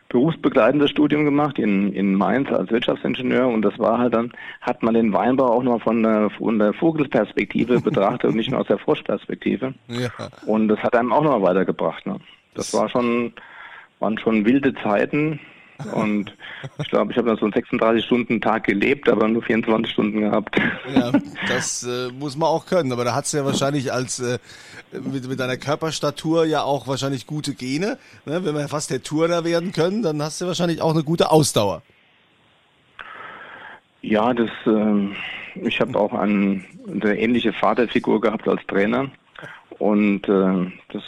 berufsbegleitendes 0.10 0.90
Studium 0.90 1.24
gemacht 1.24 1.60
in, 1.60 1.94
in 1.94 2.16
Mainz 2.16 2.50
als 2.52 2.72
Wirtschaftsingenieur 2.72 3.48
und 3.48 3.62
das 3.62 3.78
war 3.78 4.00
halt 4.00 4.16
dann, 4.16 4.34
hat 4.60 4.82
man 4.82 4.96
den 4.96 5.14
Weinbau 5.14 5.46
auch 5.46 5.64
noch 5.64 5.82
von 5.82 6.02
der, 6.02 6.32
von 6.32 6.58
der 6.58 6.74
Vogelsperspektive 6.74 7.80
betrachtet 7.82 8.32
und 8.32 8.36
nicht 8.36 8.50
nur 8.50 8.60
aus 8.60 8.68
der 8.68 8.80
Froschperspektive. 8.80 9.76
Ja. 9.88 10.10
Und 10.46 10.68
das 10.68 10.80
hat 10.80 10.96
einem 10.96 11.14
auch 11.14 11.24
noch 11.24 11.42
weitergebracht. 11.44 12.06
Ne? 12.08 12.18
Das 12.56 12.74
war 12.74 12.90
schon, 12.90 13.34
waren 14.00 14.18
schon 14.18 14.46
wilde 14.46 14.74
Zeiten, 14.74 15.40
und 15.94 16.36
ich 16.78 16.90
glaube, 16.90 17.12
ich 17.12 17.18
habe 17.18 17.30
dann 17.30 17.38
so 17.38 17.46
einen 17.46 17.54
36-Stunden-Tag 17.54 18.66
gelebt, 18.66 19.08
aber 19.08 19.28
nur 19.28 19.42
24 19.42 19.92
Stunden 19.92 20.22
gehabt. 20.22 20.60
Ja, 20.94 21.12
das 21.48 21.84
äh, 21.84 22.12
muss 22.12 22.38
man 22.38 22.50
auch 22.50 22.66
können. 22.66 22.92
Aber 22.92 23.06
da 23.06 23.16
hat's 23.16 23.32
ja 23.32 23.46
wahrscheinlich 23.46 23.94
als 23.94 24.20
äh, 24.20 24.40
mit, 24.92 25.28
mit 25.28 25.40
deiner 25.40 25.58
Körperstatur 25.58 26.46
ja 26.46 26.64
auch 26.64 26.88
wahrscheinlich 26.88 27.28
gute 27.28 27.54
Gene. 27.54 27.98
Ne? 28.26 28.44
Wenn 28.44 28.56
wir 28.56 28.68
fast 28.68 28.92
der 28.92 29.04
Turner 29.04 29.46
werden 29.46 29.72
können, 29.72 30.04
dann 30.04 30.22
hast 30.22 30.42
du 30.42 30.48
wahrscheinlich 30.48 30.82
auch 30.82 30.94
eine 30.94 31.04
gute 31.04 31.32
Ausdauer. 31.32 31.82
Ja, 34.02 34.34
das 34.34 34.50
äh, 34.66 35.66
ich 35.66 35.80
habe 35.80 35.98
auch 36.00 36.14
ein, 36.14 36.66
eine 36.90 37.18
ähnliche 37.18 37.54
Vaterfigur 37.54 38.22
gehabt 38.22 38.48
als 38.48 38.66
Trainer. 38.68 39.10
Und 39.78 40.28
äh, 40.28 40.72
das 40.92 41.04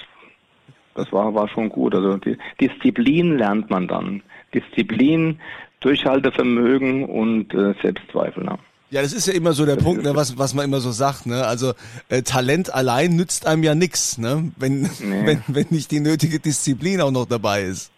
das 0.94 1.12
war, 1.14 1.34
war 1.34 1.48
schon 1.48 1.70
gut. 1.70 1.96
Also 1.96 2.18
die 2.18 2.38
Disziplin 2.60 3.38
lernt 3.38 3.70
man 3.70 3.88
dann. 3.88 4.24
Disziplin, 4.54 5.40
Durchhaltevermögen 5.80 7.06
und 7.06 7.54
äh, 7.54 7.74
Selbstzweifel. 7.82 8.44
Ne? 8.44 8.58
Ja, 8.92 9.02
das 9.02 9.14
ist 9.14 9.26
ja 9.26 9.34
immer 9.34 9.54
so 9.54 9.66
der 9.66 9.76
das 9.78 9.84
Punkt, 9.86 10.04
ne, 10.04 10.16
was, 10.16 10.38
was 10.38 10.54
man 10.54 10.66
immer 10.66 10.82
so 10.82 10.92
sagt. 10.92 11.26
Ne? 11.26 11.46
Also 11.46 11.74
äh, 12.10 12.24
Talent 12.24 12.74
allein 12.74 13.16
nützt 13.16 13.48
einem 13.48 13.64
ja 13.64 13.74
nichts, 13.74 14.18
ne? 14.18 14.52
wenn, 14.58 14.82
nee. 14.82 15.26
wenn, 15.26 15.44
wenn 15.48 15.68
nicht 15.70 15.92
die 15.92 16.02
nötige 16.02 16.40
Disziplin 16.40 17.02
auch 17.02 17.12
noch 17.12 17.26
dabei 17.26 17.64
ist. 17.64 17.92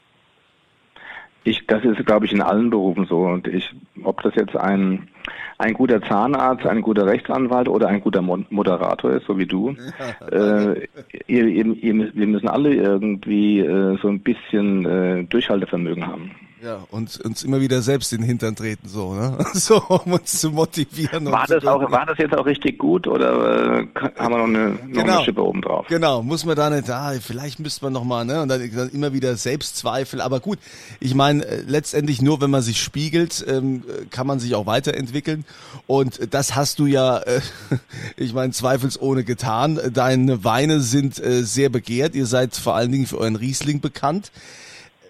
Ich, 1.45 1.67
das 1.67 1.83
ist, 1.83 2.05
glaube 2.05 2.25
ich, 2.25 2.31
in 2.31 2.41
allen 2.41 2.69
Berufen 2.69 3.05
so. 3.05 3.24
Und 3.24 3.48
ich, 3.48 3.74
ob 4.05 4.22
das 4.22 4.36
jetzt 4.36 4.55
ein, 4.55 5.10
ein 5.57 5.74
guter 5.74 6.01
Zahnarzt, 6.01 6.65
ein 6.65 6.81
guter 6.81 7.05
Rechtsanwalt 7.05 7.67
oder 7.67 7.88
ein 7.88 8.01
guter 8.01 8.22
Moderator 8.22 9.12
ist, 9.12 9.25
so 9.25 9.38
wie 9.38 9.45
du, 9.45 9.75
äh, 10.31 10.88
ihr, 11.27 11.45
ihr, 11.45 11.65
ihr, 11.65 12.12
wir 12.13 12.27
müssen 12.27 12.48
alle 12.48 12.74
irgendwie 12.74 13.60
äh, 13.60 13.98
so 14.01 14.07
ein 14.07 14.19
bisschen 14.19 14.86
äh, 14.86 15.24
Durchhaltevermögen 15.25 16.07
haben. 16.07 16.31
Ja, 16.63 16.88
und 16.91 17.20
uns 17.20 17.43
immer 17.43 17.60
wieder 17.60 17.82
selbst 17.82 18.13
in 18.13 18.22
den 18.22 18.27
Hintern 18.27 18.55
treten, 18.55 18.88
so, 18.88 19.13
ne? 19.13 19.38
So, 19.53 19.84
um 19.84 20.13
uns 20.13 20.39
zu 20.39 20.50
motivieren. 20.51 21.25
War 21.25 21.46
das 21.46 21.65
auch, 21.65 21.91
war 21.91 22.05
das 22.05 22.17
jetzt 22.17 22.34
auch 22.38 22.46
richtig 22.46 22.77
gut 22.77 23.05
oder 23.05 23.82
äh, 23.82 23.88
haben 24.17 24.34
wir 24.34 24.38
noch 24.38 24.46
eine, 24.46 24.70
noch 24.70 24.79
genau, 24.88 25.15
eine 25.17 25.25
Schippe 25.25 25.43
oben 25.43 25.62
drauf? 25.62 25.88
Genau, 25.89 26.24
muss 26.24 26.46
man 26.46 26.55
da 26.55 26.70
nicht, 26.70 26.89
ah, 26.89 27.12
vielleicht 27.20 27.60
müsste 27.60 27.84
man 27.84 27.91
noch 27.91 28.05
mal, 28.05 28.24
ne? 28.24 28.41
Und 28.41 28.48
dann, 28.48 28.72
dann 28.74 28.89
immer 28.91 29.12
wieder 29.12 29.36
Selbstzweifel. 29.36 30.22
Aber 30.22 30.39
gut, 30.39 30.58
ich 31.01 31.15
meine, 31.15 31.43
äh, 31.46 31.63
letztendlich 31.67 32.22
nur, 32.22 32.39
wenn 32.39 32.50
man 32.50 32.62
sich 32.62 32.82
spiegelt, 32.82 33.43
ähm, 33.46 33.84
kann 34.10 34.25
man 34.25 34.39
sich 34.39 34.55
auch 34.55 34.65
weiterentwickeln. 34.65 35.43
Und 35.86 36.34
das 36.34 36.55
hast 36.55 36.79
du 36.79 36.86
ja, 36.86 37.17
äh, 37.17 37.41
ich 38.15 38.34
meine, 38.34 38.53
zweifelsohne 38.53 39.25
getan. 39.25 39.82
Deine 39.93 40.46
Weine 40.46 40.79
sind 40.79 41.20
äh, 41.20 41.43
sehr 41.43 41.67
begehrt. 41.67 42.15
Ihr 42.15 42.25
seid 42.25 42.55
vor 42.55 42.75
allen 42.75 42.93
Dingen 42.93 43.05
für 43.05 43.17
euren 43.17 43.36
Riesling 43.36 43.82
bekannt. 43.82 44.32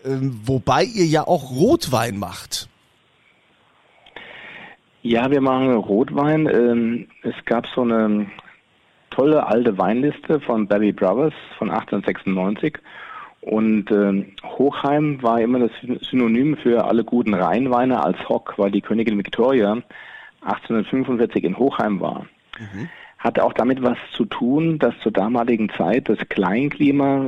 Ähm, 0.06 0.40
wobei 0.46 0.84
ihr 0.84 1.06
ja 1.06 1.28
auch 1.28 1.52
Rotwein 1.52 2.18
macht. 2.18 2.68
Ja, 5.02 5.30
wir 5.32 5.42
machen 5.42 5.74
Rotwein. 5.76 6.48
Ähm, 6.48 7.08
es 7.24 7.36
gab 7.46 7.68
so 7.68 7.82
eine 7.82 8.28
tolle 9.10 9.46
alte 9.46 9.78
Weinliste 9.78 10.40
von 10.40 10.68
Barry 10.68 10.92
Brothers 10.92 11.34
von 11.58 11.70
1896. 11.70 12.78
Und 13.42 13.92
äh, 13.92 14.26
Hochheim 14.58 15.22
war 15.22 15.42
immer 15.42 15.60
das 15.60 15.72
Synonym 16.10 16.56
für 16.56 16.86
alle 16.86 17.04
guten 17.04 17.34
Rheinweine 17.34 18.02
als 18.02 18.18
Hock, 18.30 18.54
weil 18.58 18.72
die 18.72 18.82
Königin 18.82 19.18
Victoria 19.18 19.78
1845 20.42 21.44
in 21.44 21.58
Hochheim 21.58 22.00
war. 22.00 22.26
Mhm. 22.58 22.90
Hatte 23.18 23.44
auch 23.44 23.54
damit 23.54 23.84
was 23.84 23.98
zu 24.14 24.26
tun, 24.26 24.80
dass 24.80 24.98
zur 25.02 25.12
damaligen 25.12 25.70
Zeit 25.70 26.08
das 26.08 26.20
Kleinklima 26.30 27.28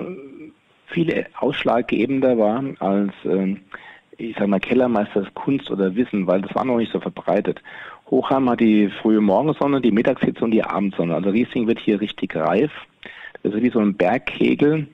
viel 0.88 1.26
ausschlaggebender 1.38 2.38
war 2.38 2.64
als, 2.80 3.14
äh, 3.26 3.56
ich 4.18 4.36
sag 4.38 4.48
mal, 4.48 4.60
Kellermeisters 4.60 5.28
Kunst 5.34 5.70
oder 5.72 5.96
Wissen, 5.96 6.28
weil 6.28 6.42
das 6.42 6.56
war 6.56 6.66
noch 6.66 6.78
nicht 6.78 6.92
so 6.92 7.00
verbreitet. 7.00 7.62
Hochheim 8.10 8.50
hat 8.50 8.60
die 8.60 8.90
frühe 9.02 9.22
Morgensonne, 9.22 9.82
die 9.82 9.92
Mittagshitze 9.92 10.44
und 10.44 10.52
die 10.52 10.64
Abendsonne. 10.64 11.16
Also 11.16 11.30
Riesling 11.30 11.68
wird 11.68 11.80
hier 11.80 12.00
richtig 12.00 12.36
reif. 12.36 12.72
Das 13.44 13.54
ist 13.54 13.64
wie 13.64 13.72
so 13.72 13.80
ein 13.80 13.96
Bergkegel, 13.96 14.88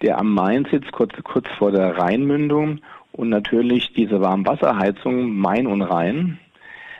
der 0.00 0.18
am 0.18 0.32
Main 0.32 0.66
sitzt, 0.70 0.92
kurz, 0.92 1.12
kurz 1.24 1.48
vor 1.58 1.72
der 1.72 1.98
Rheinmündung. 1.98 2.80
Und 3.12 3.28
natürlich 3.28 3.92
diese 3.92 4.20
Warmwasserheizung 4.20 5.36
Main 5.36 5.66
und 5.66 5.82
Rhein. 5.82 6.38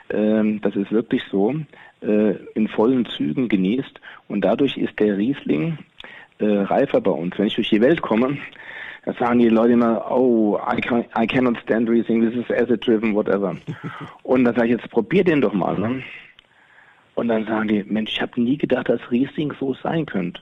Ähm, 0.09 0.61
das 0.61 0.75
ist 0.75 0.91
wirklich 0.91 1.23
so, 1.31 1.55
äh, 2.01 2.35
in 2.53 2.67
vollen 2.67 3.05
Zügen 3.05 3.49
genießt. 3.49 3.99
Und 4.27 4.41
dadurch 4.41 4.77
ist 4.77 4.99
der 4.99 5.17
Riesling 5.17 5.77
äh, 6.39 6.45
reifer 6.45 7.01
bei 7.01 7.11
uns. 7.11 7.37
Wenn 7.37 7.47
ich 7.47 7.55
durch 7.55 7.69
die 7.69 7.81
Welt 7.81 8.01
komme, 8.01 8.37
da 9.05 9.13
sagen 9.13 9.39
die 9.39 9.49
Leute 9.49 9.73
immer, 9.73 10.09
oh, 10.09 10.57
I, 10.57 10.79
can, 10.79 11.05
I 11.17 11.27
cannot 11.27 11.57
stand 11.59 11.89
Riesling, 11.89 12.21
this 12.21 12.35
is 12.35 12.49
acid 12.51 12.85
driven, 12.85 13.13
whatever. 13.13 13.55
Und 14.23 14.45
dann 14.45 14.55
sage 14.55 14.67
ich, 14.67 14.79
jetzt 14.79 14.89
probier 14.89 15.23
den 15.23 15.41
doch 15.41 15.53
mal. 15.53 15.77
Ne? 15.77 16.03
Und 17.15 17.27
dann 17.27 17.45
sagen 17.45 17.67
die, 17.67 17.83
Mensch, 17.83 18.11
ich 18.13 18.21
habe 18.21 18.41
nie 18.41 18.57
gedacht, 18.57 18.89
dass 18.89 19.11
Riesling 19.11 19.53
so 19.59 19.73
sein 19.83 20.05
könnte. 20.05 20.41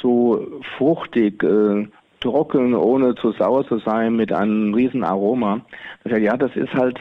So 0.00 0.60
fruchtig, 0.76 1.42
äh, 1.44 1.86
trocken, 2.20 2.74
ohne 2.74 3.14
zu 3.14 3.32
sauer 3.32 3.66
zu 3.66 3.78
sein, 3.78 4.16
mit 4.16 4.32
einem 4.32 4.74
riesen 4.74 5.04
Aroma. 5.04 5.60
Ich 6.04 6.12
sage, 6.12 6.24
ja, 6.24 6.36
das 6.36 6.54
ist 6.56 6.72
halt 6.74 7.00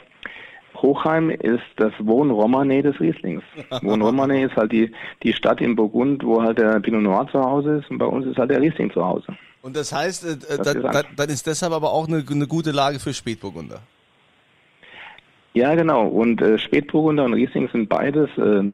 Hochheim 0.82 1.30
ist 1.30 1.64
das 1.78 1.94
Wohn-Romanée 2.00 2.82
des 2.82 3.00
Rieslings. 3.00 3.44
Wohn-Romanée 3.82 4.46
ist 4.46 4.56
halt 4.56 4.72
die, 4.72 4.92
die 5.24 5.34
Stadt 5.34 5.62
in 5.62 5.76
Burgund, 5.76 6.24
wo 6.24 6.42
halt 6.42 6.58
der 6.58 6.80
Pinot 6.80 7.02
Noir 7.02 7.28
zu 7.32 7.42
Hause 7.42 7.78
ist 7.78 7.90
und 7.90 7.98
bei 7.98 8.06
uns 8.06 8.26
ist 8.26 8.38
halt 8.38 8.52
der 8.52 8.62
Riesling 8.62 8.92
zu 8.92 9.06
Hause. 9.06 9.36
Und 9.62 9.76
das 9.76 9.94
heißt, 9.94 10.26
äh, 10.26 10.38
das 10.38 10.74
dann, 10.74 10.84
ist 10.84 11.08
dann, 11.16 11.30
ist 11.30 11.48
deshalb 11.48 11.74
aber 11.74 11.92
auch 11.92 12.08
eine, 12.08 12.24
eine 12.30 12.48
gute 12.48 12.72
Lage 12.72 13.00
für 13.00 13.14
Spätburgunder. 13.14 13.82
Ja, 15.54 15.76
genau. 15.76 16.08
Und 16.08 16.42
äh, 16.42 16.58
Spätburgunder 16.58 17.26
und 17.26 17.34
Riesling 17.34 17.70
sind 17.72 17.90
beides 17.90 18.30
äh, 18.38 18.72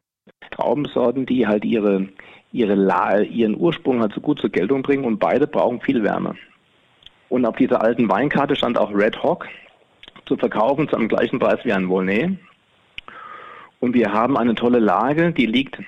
Traubensorten, 0.51 1.25
die 1.25 1.47
halt 1.47 1.65
ihre, 1.65 2.07
ihre 2.51 2.75
La 2.75 3.19
ihren 3.19 3.57
Ursprung 3.59 4.01
halt 4.01 4.13
so 4.13 4.21
gut 4.21 4.39
zur 4.39 4.49
Geltung 4.49 4.83
bringen 4.83 5.05
und 5.05 5.19
beide 5.19 5.47
brauchen 5.47 5.81
viel 5.81 6.03
Wärme. 6.03 6.35
Und 7.29 7.45
auf 7.45 7.55
dieser 7.57 7.81
alten 7.81 8.09
Weinkarte 8.09 8.55
stand 8.55 8.77
auch 8.77 8.93
Red 8.93 9.21
Hawk 9.21 9.47
zu 10.27 10.37
verkaufen 10.37 10.89
zu 10.89 10.95
einem 10.95 11.07
gleichen 11.07 11.39
Preis 11.39 11.59
wie 11.63 11.73
ein 11.73 11.89
Volnay. 11.89 12.37
Und 13.79 13.93
wir 13.93 14.11
haben 14.11 14.37
eine 14.37 14.55
tolle 14.55 14.79
Lage, 14.79 15.31
die 15.31 15.45
liegt, 15.45 15.79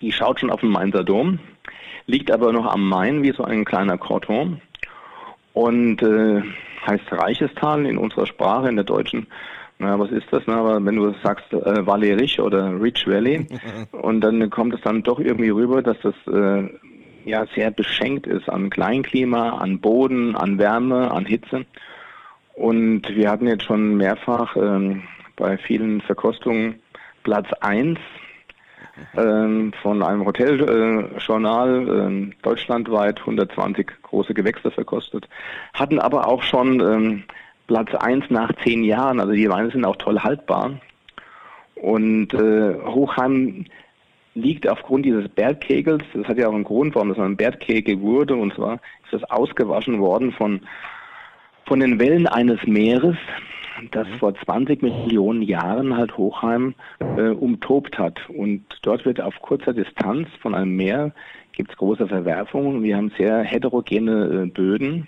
die 0.00 0.12
schaut 0.12 0.40
schon 0.40 0.50
auf 0.50 0.60
den 0.60 0.70
Mainzer 0.70 1.04
Dom, 1.04 1.38
liegt 2.06 2.30
aber 2.30 2.52
noch 2.52 2.66
am 2.66 2.88
Main 2.88 3.22
wie 3.22 3.32
so 3.32 3.44
ein 3.44 3.64
kleiner 3.64 3.98
Cordon 3.98 4.60
und 5.52 6.02
äh, 6.02 6.42
heißt 6.86 7.10
Reichestal 7.12 7.86
in 7.86 7.98
unserer 7.98 8.26
Sprache, 8.26 8.68
in 8.68 8.76
der 8.76 8.84
deutschen. 8.84 9.26
Na, 9.78 9.98
was 9.98 10.10
ist 10.10 10.26
das? 10.30 10.42
Na, 10.46 10.60
aber 10.60 10.84
wenn 10.84 10.96
du 10.96 11.14
sagst 11.22 11.52
äh, 11.52 11.86
Valerich 11.86 12.40
oder 12.40 12.80
Rich 12.80 13.06
Valley 13.06 13.46
und 13.92 14.20
dann 14.20 14.50
kommt 14.50 14.74
es 14.74 14.80
dann 14.82 15.02
doch 15.02 15.18
irgendwie 15.18 15.50
rüber, 15.50 15.82
dass 15.82 15.96
das 16.02 16.14
äh, 16.32 16.68
ja 17.24 17.46
sehr 17.54 17.70
beschenkt 17.70 18.26
ist 18.26 18.48
an 18.48 18.70
Kleinklima, 18.70 19.50
an 19.58 19.80
Boden, 19.80 20.36
an 20.36 20.58
Wärme, 20.58 21.10
an 21.10 21.26
Hitze. 21.26 21.64
Und 22.54 23.02
wir 23.08 23.30
hatten 23.30 23.46
jetzt 23.46 23.64
schon 23.64 23.96
mehrfach 23.96 24.56
ähm, 24.56 25.02
bei 25.36 25.58
vielen 25.58 26.00
Verkostungen 26.00 26.76
Platz 27.24 27.48
1 27.60 27.98
ähm, 29.16 29.72
von 29.82 30.02
einem 30.02 30.24
Hoteljournal 30.24 31.88
äh, 31.88 32.34
deutschlandweit 32.42 33.20
120 33.20 33.90
große 34.02 34.34
Gewächse 34.34 34.70
verkostet, 34.70 35.28
hatten 35.72 35.98
aber 35.98 36.28
auch 36.28 36.42
schon 36.42 36.80
ähm, 36.80 37.24
Platz 37.66 37.92
1 37.94 38.30
nach 38.30 38.52
zehn 38.62 38.84
Jahren. 38.84 39.18
Also 39.18 39.32
die 39.32 39.48
Weine 39.48 39.70
sind 39.70 39.84
auch 39.84 39.96
toll 39.96 40.20
haltbar. 40.20 40.78
Und 41.74 42.32
äh, 42.34 42.74
Hochheim 42.86 43.64
liegt 44.34 44.68
aufgrund 44.68 45.06
dieses 45.06 45.28
Bergkegels, 45.28 46.04
das 46.12 46.26
hat 46.26 46.38
ja 46.38 46.48
auch 46.48 46.54
einen 46.54 46.64
Grund, 46.64 46.94
warum 46.94 47.08
das 47.08 47.18
ein 47.18 47.36
Bergkegel 47.36 48.00
wurde, 48.00 48.34
und 48.36 48.54
zwar 48.54 48.74
ist 49.04 49.12
das 49.12 49.24
ausgewaschen 49.24 50.00
worden 50.00 50.32
von, 50.32 50.60
von 51.66 51.80
den 51.80 51.98
Wellen 51.98 52.26
eines 52.26 52.62
Meeres, 52.66 53.16
das 53.90 54.06
mhm. 54.08 54.14
vor 54.14 54.34
20 54.34 54.82
Millionen 54.82 55.42
Jahren 55.42 55.96
halt 55.96 56.16
Hochheim 56.16 56.74
äh, 57.00 57.30
umtobt 57.30 57.98
hat. 57.98 58.28
Und 58.28 58.64
dort 58.82 59.04
wird 59.04 59.20
auf 59.20 59.40
kurzer 59.40 59.72
Distanz 59.72 60.28
von 60.40 60.54
einem 60.54 60.76
Meer 60.76 61.12
gibt 61.52 61.70
es 61.70 61.76
große 61.76 62.08
Verwerfungen. 62.08 62.82
Wir 62.82 62.96
haben 62.96 63.12
sehr 63.16 63.42
heterogene 63.42 64.44
äh, 64.44 64.46
Böden. 64.46 65.06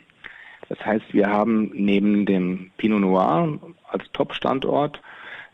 Das 0.69 0.85
heißt, 0.85 1.13
wir 1.13 1.29
haben 1.29 1.71
neben 1.75 2.27
dem 2.27 2.71
Pinot 2.77 3.01
Noir 3.01 3.59
als 3.89 4.05
Top-Standort 4.13 5.01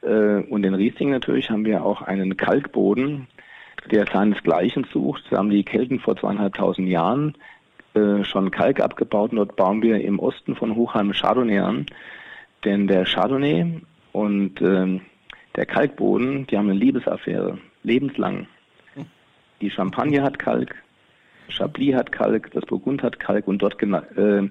äh, 0.03 0.43
und 0.43 0.63
den 0.63 0.75
Riesling 0.75 1.11
natürlich 1.11 1.51
haben 1.51 1.65
wir 1.65 1.85
auch 1.85 2.03
einen 2.03 2.37
Kalkboden, 2.37 3.27
der 3.91 4.07
seinesgleichen 4.07 4.87
sucht. 4.93 5.25
Da 5.31 5.39
haben 5.39 5.51
die 5.51 5.65
Kelten 5.65 6.01
vor 6.01 6.17
zweieinhalbtausend 6.17 6.89
Jahren 6.89 7.35
äh, 7.95 8.25
schon 8.25 8.51
Kalk 8.51 8.81
abgebaut 8.81 9.33
und 9.33 9.37
dort 9.37 9.57
bauen 9.57 9.83
wir 9.83 10.01
im 10.01 10.19
Osten 10.19 10.55
von 10.55 10.75
Hochheim 10.75 11.13
Chardonnay 11.13 11.59
an. 11.59 11.87
Denn 12.65 12.87
der 12.87 13.05
Chardonnay 13.05 13.81
und 14.13 14.61
äh, 14.61 15.01
der 15.57 15.67
Kalkboden, 15.67 16.47
die 16.47 16.57
haben 16.57 16.71
eine 16.71 16.79
Liebesaffäre, 16.79 17.59
lebenslang. 17.83 18.47
Die 19.61 19.71
Champagne 19.71 20.23
hat 20.23 20.39
Kalk, 20.39 20.75
Chablis 21.49 21.95
hat 21.95 22.11
Kalk, 22.11 22.51
das 22.53 22.65
Burgund 22.65 23.03
hat 23.03 23.21
Kalk 23.21 23.47
und 23.47 23.63
dort 23.63 23.81
äh, 23.83 24.49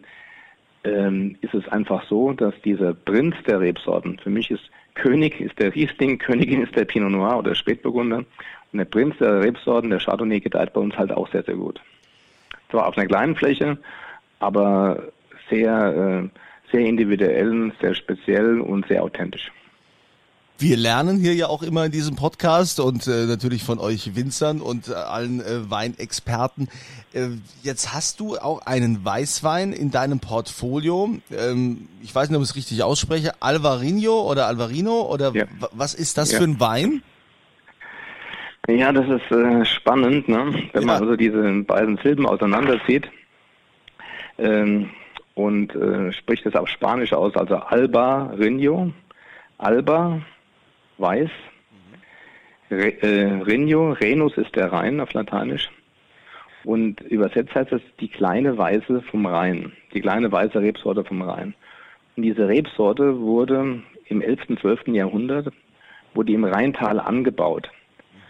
äh, 0.83 1.35
ist 1.41 1.53
es 1.53 1.67
einfach 1.67 2.07
so, 2.07 2.33
dass 2.33 2.53
dieser 2.63 2.93
Prinz 2.93 3.35
der 3.47 3.59
Rebsorten, 3.59 4.19
für 4.19 4.29
mich 4.29 4.51
ist 4.51 4.63
König 4.93 5.39
ist 5.39 5.57
der 5.57 5.73
Riesling, 5.73 6.17
Königin 6.17 6.63
ist 6.63 6.75
der 6.75 6.85
Pinot 6.85 7.11
Noir 7.11 7.37
oder 7.39 7.55
Spätburgunder 7.55 8.17
und 8.71 8.77
der 8.77 8.85
Prinz 8.85 9.17
der 9.19 9.41
Rebsorten, 9.41 9.89
der 9.89 9.99
Chardonnay, 9.99 10.39
gedeiht 10.39 10.73
bei 10.73 10.81
uns 10.81 10.97
halt 10.97 11.11
auch 11.11 11.29
sehr, 11.31 11.43
sehr 11.43 11.55
gut. 11.55 11.81
Zwar 12.71 12.87
auf 12.87 12.97
einer 12.97 13.07
kleinen 13.07 13.35
Fläche, 13.35 13.77
aber 14.39 15.03
sehr, 15.49 16.29
äh, 16.31 16.71
sehr 16.71 16.85
individuell, 16.85 17.71
sehr 17.81 17.93
speziell 17.93 18.61
und 18.61 18.87
sehr 18.87 19.03
authentisch. 19.03 19.51
Wir 20.61 20.77
lernen 20.77 21.17
hier 21.17 21.33
ja 21.33 21.47
auch 21.47 21.63
immer 21.63 21.85
in 21.85 21.91
diesem 21.91 22.15
Podcast 22.15 22.79
und 22.79 23.07
äh, 23.07 23.25
natürlich 23.25 23.63
von 23.63 23.79
euch 23.79 24.15
Winzern 24.15 24.61
und 24.61 24.89
äh, 24.89 24.93
allen 24.93 25.41
äh, 25.41 25.71
Weinexperten. 25.71 26.69
Äh, 27.13 27.29
jetzt 27.63 27.95
hast 27.95 28.19
du 28.19 28.37
auch 28.37 28.61
einen 28.67 29.03
Weißwein 29.03 29.73
in 29.73 29.89
deinem 29.89 30.19
Portfolio. 30.19 31.17
Ähm, 31.35 31.87
ich 32.03 32.13
weiß 32.13 32.29
nicht, 32.29 32.37
ob 32.37 32.43
ich 32.43 32.49
es 32.49 32.55
richtig 32.55 32.83
ausspreche. 32.83 33.41
Alvarino 33.41 34.21
oder 34.21 34.45
Alvarino 34.45 35.01
oder 35.11 35.33
ja. 35.33 35.45
was 35.71 35.95
ist 35.95 36.19
das 36.19 36.31
ja. 36.31 36.37
für 36.37 36.43
ein 36.43 36.59
Wein? 36.59 37.01
Ja, 38.77 38.91
das 38.93 39.07
ist 39.09 39.31
äh, 39.31 39.65
spannend, 39.65 40.29
ne? 40.29 40.53
wenn 40.71 40.81
ja. 40.81 40.87
man 40.87 41.01
also 41.01 41.15
diese 41.15 41.63
beiden 41.63 41.97
Silben 41.97 42.25
auseinanderzieht 42.25 43.09
ähm, 44.37 44.89
und 45.35 45.75
äh, 45.75 46.13
spricht 46.13 46.45
es 46.45 46.55
auf 46.55 46.69
Spanisch 46.69 47.11
aus, 47.11 47.35
also 47.35 47.55
Alba 47.55 48.33
Rinho, 48.37 48.93
Alba 49.57 50.21
weiß. 50.97 51.29
Re, 52.69 53.01
äh, 53.01 53.41
Regno, 53.43 53.91
Renus 53.91 54.37
ist 54.37 54.55
der 54.55 54.71
Rhein 54.71 55.01
auf 55.01 55.11
Lateinisch. 55.13 55.69
Und 56.63 57.01
übersetzt 57.01 57.53
heißt 57.53 57.73
es 57.73 57.81
die 57.99 58.07
kleine 58.07 58.57
Weiße 58.57 59.01
vom 59.01 59.25
Rhein, 59.25 59.73
die 59.93 60.01
kleine 60.01 60.31
weiße 60.31 60.61
Rebsorte 60.61 61.03
vom 61.03 61.21
Rhein. 61.23 61.55
Und 62.15 62.23
diese 62.23 62.47
Rebsorte 62.47 63.19
wurde 63.19 63.81
im 64.05 64.21
11., 64.21 64.59
12. 64.61 64.87
Jahrhundert, 64.87 65.51
wurde 66.13 66.31
im 66.31 66.45
Rheintal 66.45 66.99
angebaut. 66.99 67.69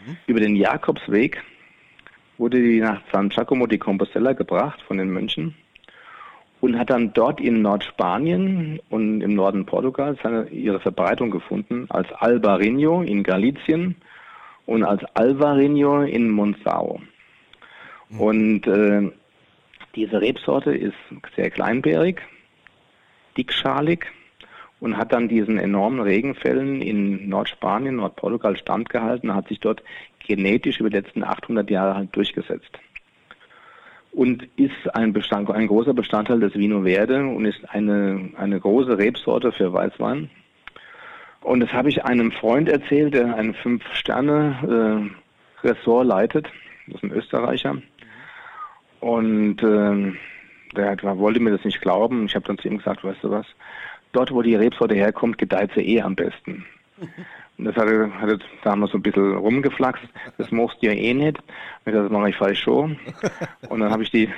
Mhm. 0.05 0.17
Über 0.27 0.39
den 0.39 0.55
Jakobsweg 0.55 1.43
wurde 2.37 2.61
die 2.61 2.79
nach 2.79 3.01
San 3.11 3.29
Giacomo 3.29 3.67
di 3.67 3.77
Compostela 3.77 4.33
gebracht 4.33 4.81
von 4.87 4.97
den 4.97 5.11
Mönchen 5.11 5.55
und 6.59 6.77
hat 6.77 6.89
dann 6.89 7.13
dort 7.13 7.39
in 7.41 7.61
Nordspanien 7.61 8.79
und 8.89 9.21
im 9.21 9.33
Norden 9.33 9.65
Portugals 9.65 10.19
seine, 10.23 10.47
ihre 10.49 10.79
Verbreitung 10.79 11.31
gefunden 11.31 11.87
als 11.89 12.11
Albarino 12.13 13.01
in 13.01 13.23
Galicien 13.23 13.95
und 14.65 14.83
als 14.83 15.03
Alvarinho 15.15 16.03
in 16.03 16.29
Monzao. 16.29 17.01
Mhm. 18.09 18.19
Und 18.19 18.67
äh, 18.67 19.11
diese 19.95 20.21
Rebsorte 20.21 20.73
ist 20.73 20.95
sehr 21.35 21.49
kleinbärig, 21.49 22.21
dickschalig 23.37 24.07
und 24.81 24.97
hat 24.97 25.13
dann 25.13 25.29
diesen 25.29 25.57
enormen 25.57 26.01
Regenfällen 26.01 26.81
in 26.81 27.29
Nordspanien, 27.29 27.95
Nordportugal 27.95 28.57
standgehalten, 28.57 29.33
hat 29.33 29.47
sich 29.47 29.61
dort 29.61 29.81
genetisch 30.27 30.81
über 30.81 30.89
die 30.89 30.97
letzten 30.97 31.23
800 31.23 31.69
Jahre 31.69 31.95
halt 31.95 32.13
durchgesetzt 32.13 32.77
und 34.11 34.45
ist 34.57 34.93
ein, 34.93 35.13
Bestand, 35.13 35.49
ein 35.51 35.67
großer 35.67 35.93
Bestandteil 35.93 36.41
des 36.41 36.55
Vino 36.55 36.83
Verde 36.83 37.25
und 37.25 37.45
ist 37.45 37.61
eine, 37.69 38.31
eine 38.35 38.59
große 38.59 38.97
Rebsorte 38.97 39.53
für 39.53 39.71
Weißwein. 39.71 40.29
Und 41.41 41.59
das 41.61 41.71
habe 41.73 41.89
ich 41.89 42.05
einem 42.05 42.31
Freund 42.31 42.69
erzählt, 42.69 43.13
der 43.13 43.35
ein 43.35 43.53
Fünf-Sterne-Ressort 43.53 46.05
äh, 46.05 46.07
leitet. 46.07 46.47
Das 46.87 46.95
ist 46.95 47.03
ein 47.03 47.11
Österreicher. 47.11 47.77
Und 48.99 49.61
äh, 49.63 50.13
der 50.75 50.89
hat, 50.89 51.03
wollte 51.03 51.39
mir 51.39 51.51
das 51.51 51.65
nicht 51.65 51.81
glauben. 51.81 52.25
Ich 52.25 52.35
habe 52.35 52.45
dann 52.45 52.57
zu 52.57 52.67
ihm 52.67 52.77
gesagt, 52.77 53.03
weißt 53.03 53.23
du 53.23 53.31
was, 53.31 53.45
dort, 54.11 54.31
wo 54.31 54.41
die 54.41 54.55
Rebsorte 54.55 54.95
herkommt, 54.95 55.37
gedeiht 55.37 55.71
sie 55.75 55.81
eh 55.81 56.01
am 56.01 56.15
besten. 56.15 56.65
Und 57.57 57.65
das 57.65 57.75
hatte, 57.75 58.11
hatte 58.19 58.39
damals 58.63 58.91
so 58.91 58.97
ein 58.97 59.03
bisschen 59.03 59.35
rumgeflaxt. 59.35 60.03
Das 60.37 60.51
mochte 60.51 60.87
ja 60.87 60.93
eh 60.93 61.13
nicht. 61.13 61.37
Und 61.85 61.93
das 61.93 62.09
mache 62.09 62.29
ich 62.29 62.35
falsch 62.35 62.61
schon. 62.61 62.97
Und 63.69 63.81
dann 63.81 63.91
habe 63.91 64.03
ich 64.03 64.11
die, 64.11 64.29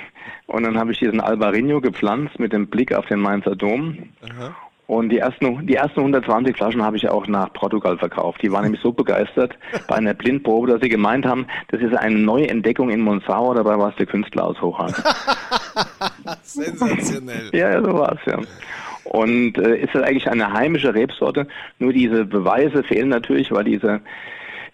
und 0.48 0.64
dann 0.64 0.78
habe 0.78 0.92
ich 0.92 1.00
diesen 1.00 1.22
Albarino 1.22 1.80
gepflanzt 1.80 2.38
mit 2.40 2.52
dem 2.52 2.68
Blick 2.68 2.94
auf 2.94 3.06
den 3.06 3.20
Mainzer 3.20 3.56
Dom. 3.56 4.10
Aha. 4.22 4.56
Und 4.88 5.10
die 5.10 5.20
ersten, 5.20 5.66
die 5.66 5.76
ersten 5.76 6.02
120 6.02 6.58
Flaschen 6.58 6.84
habe 6.84 6.98
ich 6.98 7.08
auch 7.08 7.26
nach 7.28 7.54
Portugal 7.54 7.98
verkauft. 7.98 8.42
Die 8.44 8.52
waren 8.52 8.64
nämlich 8.64 8.82
so 8.82 8.92
begeistert 8.92 9.58
bei 9.88 9.96
einer 9.96 10.14
Blindprobe, 10.14 10.68
dass 10.68 10.82
sie 10.82 10.90
gemeint 10.90 11.26
haben, 11.26 11.48
das 11.70 11.82
ist 11.82 11.96
eine 11.96 12.20
neue 12.20 12.50
Entdeckung 12.50 12.90
in 12.90 13.00
Monsau, 13.00 13.54
dabei 13.54 13.78
war 13.80 13.90
es 13.90 13.96
der 13.96 14.06
Künstler 14.06 14.46
aus 14.46 14.62
Hochhang. 14.62 14.94
Sensationell. 16.44 17.50
ja, 17.54 17.82
so 17.82 17.94
war 17.94 18.14
es, 18.14 18.26
ja. 18.26 18.40
Und 19.06 19.58
äh, 19.58 19.78
ist 19.78 19.94
das 19.94 20.04
eigentlich 20.04 20.30
eine 20.30 20.54
heimische 20.54 20.94
Rebsorte? 20.94 21.48
Nur 21.80 21.94
diese 21.94 22.26
Beweise 22.26 22.84
fehlen 22.84 23.10
natürlich, 23.10 23.52
weil 23.52 23.66
diese 23.66 24.02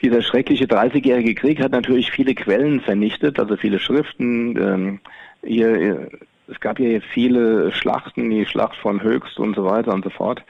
dieser 0.02 0.22
schreckliche 0.22 0.66
30-jährige 0.66 1.36
Krieg 1.36 1.62
hat 1.62 1.72
natürlich 1.72 2.12
viele 2.12 2.34
Quellen 2.34 2.80
vernichtet, 2.80 3.40
also 3.40 3.58
viele 3.58 3.80
Schriften. 3.80 4.58
Ähm, 4.58 5.00
hier, 5.44 6.10
es 6.48 6.60
gab 6.60 6.80
ja 6.80 7.00
viele 7.14 7.72
Schlachten, 7.72 8.30
die 8.30 8.46
Schlacht 8.46 8.78
von 8.78 9.02
Höchst 9.04 9.40
und 9.40 9.56
so 9.56 9.66
weiter 9.66 9.94
und 9.94 10.04
so 10.04 10.10
fort, 10.10 10.44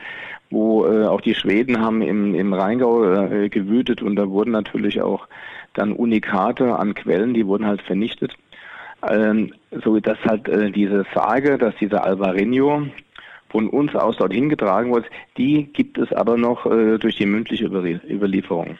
wo 0.49 0.85
äh, 0.85 1.05
auch 1.05 1.21
die 1.21 1.35
Schweden 1.35 1.81
haben 1.81 2.01
im, 2.01 2.35
im 2.35 2.53
Rheingau 2.53 3.03
äh, 3.03 3.49
gewütet 3.49 4.01
und 4.01 4.15
da 4.15 4.29
wurden 4.29 4.51
natürlich 4.51 5.01
auch 5.01 5.27
dann 5.73 5.93
Unikate 5.93 6.75
an 6.77 6.93
Quellen, 6.93 7.33
die 7.33 7.45
wurden 7.45 7.65
halt 7.65 7.81
vernichtet. 7.81 8.35
Ähm, 9.07 9.53
so 9.71 9.99
dass 9.99 10.17
halt 10.25 10.49
äh, 10.49 10.71
diese 10.71 11.05
Sage, 11.13 11.57
dass 11.57 11.73
dieser 11.77 12.03
Alvarinho, 12.03 12.87
von 13.49 13.69
uns 13.69 13.95
aus 13.95 14.17
dorthin 14.17 14.49
getragen 14.49 14.91
wurde, 14.91 15.07
die 15.38 15.63
gibt 15.73 15.97
es 15.97 16.12
aber 16.13 16.38
noch 16.38 16.65
äh, 16.65 16.97
durch 16.97 17.15
die 17.17 17.25
mündliche 17.25 17.65
Überlieferung. 17.65 18.77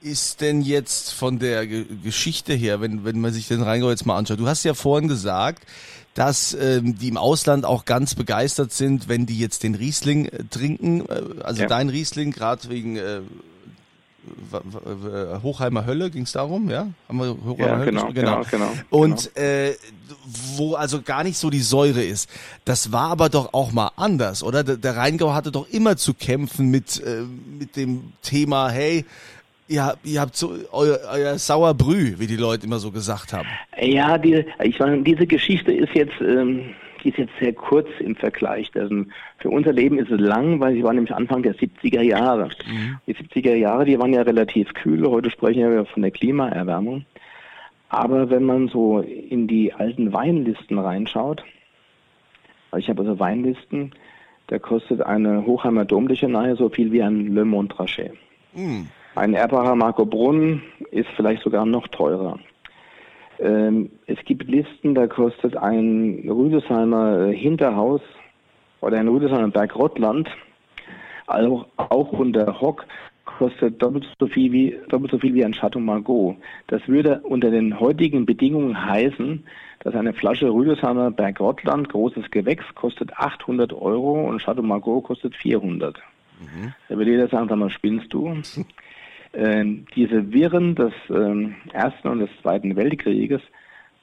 Ist 0.00 0.42
denn 0.42 0.60
jetzt 0.60 1.14
von 1.14 1.38
der 1.38 1.66
G 1.66 1.84
Geschichte 2.02 2.52
her, 2.52 2.80
wenn, 2.80 3.04
wenn 3.04 3.20
man 3.20 3.32
sich 3.32 3.48
den 3.48 3.62
Rheingau 3.62 3.88
jetzt 3.88 4.04
mal 4.04 4.18
anschaut, 4.18 4.38
du 4.38 4.46
hast 4.46 4.64
ja 4.64 4.74
vorhin 4.74 5.08
gesagt, 5.08 5.64
dass 6.14 6.54
ähm, 6.54 6.96
die 6.98 7.08
im 7.08 7.16
Ausland 7.16 7.64
auch 7.64 7.84
ganz 7.84 8.14
begeistert 8.14 8.72
sind, 8.72 9.08
wenn 9.08 9.26
die 9.26 9.38
jetzt 9.38 9.62
den 9.62 9.74
Riesling 9.74 10.26
äh, 10.26 10.44
trinken, 10.48 11.00
äh, 11.08 11.42
also 11.42 11.62
ja. 11.62 11.68
dein 11.68 11.88
Riesling, 11.88 12.30
gerade 12.30 12.68
wegen 12.68 12.96
äh, 12.96 13.20
Hochheimer 15.42 15.86
Hölle 15.86 16.10
ging 16.10 16.22
es 16.22 16.32
darum, 16.32 16.70
ja? 16.70 16.88
Haben 17.08 17.18
wir 17.18 17.36
Hochheimer 17.44 17.68
ja, 17.68 17.78
Hölle 17.78 17.90
genau, 17.90 18.06
genau, 18.12 18.42
genau, 18.42 18.44
genau. 18.50 18.70
Und 18.90 19.30
genau. 19.34 19.46
Äh, 19.46 19.74
wo 20.56 20.74
also 20.74 21.02
gar 21.02 21.24
nicht 21.24 21.36
so 21.36 21.50
die 21.50 21.60
Säure 21.60 22.02
ist. 22.02 22.30
Das 22.64 22.92
war 22.92 23.10
aber 23.10 23.28
doch 23.28 23.52
auch 23.52 23.72
mal 23.72 23.90
anders, 23.96 24.42
oder? 24.42 24.64
Der, 24.64 24.76
der 24.76 24.96
Rheingau 24.96 25.32
hatte 25.34 25.50
doch 25.50 25.68
immer 25.68 25.96
zu 25.96 26.14
kämpfen 26.14 26.70
mit 26.70 27.02
äh, 27.02 27.22
mit 27.58 27.76
dem 27.76 28.12
Thema, 28.22 28.70
hey, 28.70 29.04
ihr, 29.68 29.94
ihr 30.04 30.20
habt 30.20 30.36
so 30.36 30.54
euer, 30.72 30.98
euer 31.12 31.38
Sauerbrüh, 31.38 32.14
wie 32.18 32.26
die 32.26 32.36
Leute 32.36 32.66
immer 32.66 32.78
so 32.78 32.90
gesagt 32.90 33.32
haben. 33.32 33.48
Ja, 33.80 34.18
die, 34.18 34.44
ich 34.62 34.78
meine, 34.78 35.02
diese 35.02 35.26
Geschichte 35.26 35.72
ist 35.72 35.94
jetzt 35.94 36.20
ähm, 36.20 36.74
die 37.04 37.10
ist 37.10 37.18
jetzt 37.18 37.32
sehr 37.38 37.52
kurz 37.52 37.88
im 38.00 38.16
Vergleich. 38.16 38.70
Also 38.74 39.04
für 39.38 39.50
unser 39.50 39.72
Leben 39.72 39.98
ist 39.98 40.10
es 40.10 40.20
lang, 40.20 40.58
weil 40.60 40.74
sie 40.74 40.82
war 40.82 40.92
nämlich 40.92 41.14
Anfang 41.14 41.42
der 41.42 41.54
70er 41.54 42.02
Jahre. 42.02 42.48
Mhm. 42.66 42.98
Die 43.06 43.14
70er 43.14 43.54
Jahre, 43.54 43.84
die 43.84 43.98
waren 43.98 44.12
ja 44.12 44.22
relativ 44.22 44.72
kühl. 44.74 45.06
Heute 45.06 45.30
sprechen 45.30 45.70
wir 45.70 45.84
von 45.84 46.02
der 46.02 46.10
Klimaerwärmung. 46.10 47.04
Aber 47.90 48.30
wenn 48.30 48.44
man 48.44 48.68
so 48.68 49.00
in 49.00 49.46
die 49.46 49.72
alten 49.72 50.12
Weinlisten 50.12 50.78
reinschaut, 50.78 51.44
also 52.70 52.82
ich 52.82 52.88
habe 52.88 53.02
also 53.02 53.20
Weinlisten, 53.20 53.92
Da 54.48 54.58
kostet 54.58 55.00
eine 55.00 55.46
Hochheimer 55.46 55.84
Domliche 55.84 56.28
so 56.56 56.68
viel 56.68 56.92
wie 56.92 57.02
ein 57.02 57.34
Le 57.34 57.44
Montrachet. 57.44 58.12
Mm. 58.54 58.82
Ein 59.14 59.34
Erbacher 59.34 59.74
Marco 59.76 60.04
Brunn 60.04 60.62
ist 60.90 61.08
vielleicht 61.16 61.42
sogar 61.42 61.64
noch 61.64 61.86
teurer. 61.88 62.38
Ähm, 63.44 63.90
es 64.06 64.18
gibt 64.24 64.48
Listen, 64.48 64.94
da 64.94 65.06
kostet 65.06 65.54
ein 65.56 66.24
Rüdesheimer 66.26 67.28
äh, 67.28 67.36
Hinterhaus 67.36 68.00
oder 68.80 68.98
ein 68.98 69.06
Rüdesheimer 69.06 69.48
Bergrottland, 69.48 70.30
auch, 71.26 71.66
auch 71.76 72.12
unter 72.12 72.60
Hock, 72.62 72.86
kostet 73.26 73.82
doppelt 73.82 74.06
so 74.18 74.26
viel 74.26 74.50
wie 74.52 74.78
doppelt 74.88 75.10
so 75.10 75.18
viel 75.18 75.34
wie 75.34 75.44
ein 75.44 75.52
Chateau 75.52 75.80
Margaux. 75.80 76.36
Das 76.68 76.86
würde 76.88 77.20
unter 77.24 77.50
den 77.50 77.78
heutigen 77.78 78.24
Bedingungen 78.24 78.82
heißen, 78.82 79.44
dass 79.80 79.94
eine 79.94 80.14
Flasche 80.14 80.48
Rüdesheimer 80.48 81.10
Bergrottland, 81.10 81.90
großes 81.90 82.30
Gewächs, 82.30 82.64
kostet 82.74 83.12
800 83.18 83.74
Euro 83.74 84.26
und 84.26 84.40
Chateau 84.40 84.62
Margaux 84.62 85.06
kostet 85.06 85.36
400. 85.36 85.98
Mhm. 86.40 86.72
Da 86.88 86.96
würde 86.96 87.10
jeder 87.10 87.28
sagen, 87.28 87.48
sag 87.48 87.58
mal, 87.58 87.68
spinnst 87.68 88.10
du? 88.10 88.38
äh, 89.34 89.64
diese 89.94 90.32
Wirren 90.32 90.74
des 90.74 90.92
äh, 91.10 91.48
Ersten 91.72 92.08
und 92.08 92.20
des 92.20 92.30
Zweiten 92.42 92.76
Weltkrieges 92.76 93.42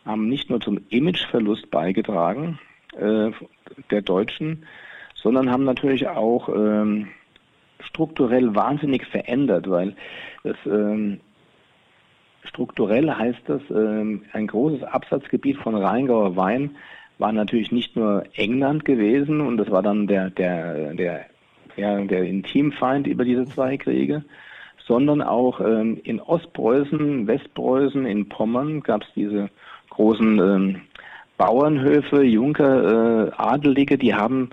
haben 0.05 0.27
nicht 0.27 0.49
nur 0.49 0.59
zum 0.59 0.79
Imageverlust 0.89 1.69
beigetragen 1.69 2.59
äh, 2.97 3.31
der 3.89 4.01
Deutschen, 4.01 4.65
sondern 5.15 5.51
haben 5.51 5.63
natürlich 5.63 6.07
auch 6.07 6.49
ähm, 6.49 7.09
strukturell 7.79 8.55
wahnsinnig 8.55 9.05
verändert, 9.05 9.69
weil 9.69 9.95
das 10.43 10.57
ähm, 10.65 11.19
strukturell 12.43 13.11
heißt 13.11 13.41
das, 13.45 13.61
ähm, 13.69 14.23
ein 14.33 14.47
großes 14.47 14.83
Absatzgebiet 14.83 15.57
von 15.57 15.75
Rheingauer 15.75 16.35
Wein 16.35 16.75
war 17.17 17.31
natürlich 17.31 17.71
nicht 17.71 17.95
nur 17.95 18.23
England 18.33 18.83
gewesen 18.83 19.41
und 19.41 19.57
das 19.57 19.69
war 19.69 19.83
dann 19.83 20.07
der, 20.07 20.31
der, 20.31 20.93
der, 20.95 21.25
ja, 21.77 22.01
der 22.01 22.23
Intimfeind 22.23 23.05
über 23.05 23.23
diese 23.23 23.45
zwei 23.45 23.77
Kriege, 23.77 24.23
sondern 24.87 25.21
auch 25.21 25.59
ähm, 25.61 25.99
in 26.03 26.19
Ostpreußen, 26.19 27.27
Westpreußen, 27.27 28.05
in 28.05 28.29
Pommern 28.29 28.81
gab 28.81 29.03
es 29.03 29.07
diese 29.15 29.49
großen 29.89 30.39
ähm, 30.39 30.81
Bauernhöfe, 31.37 32.23
Junker, 32.23 33.27
äh, 33.27 33.31
Adelige, 33.35 33.97
die 33.97 34.13
haben 34.13 34.49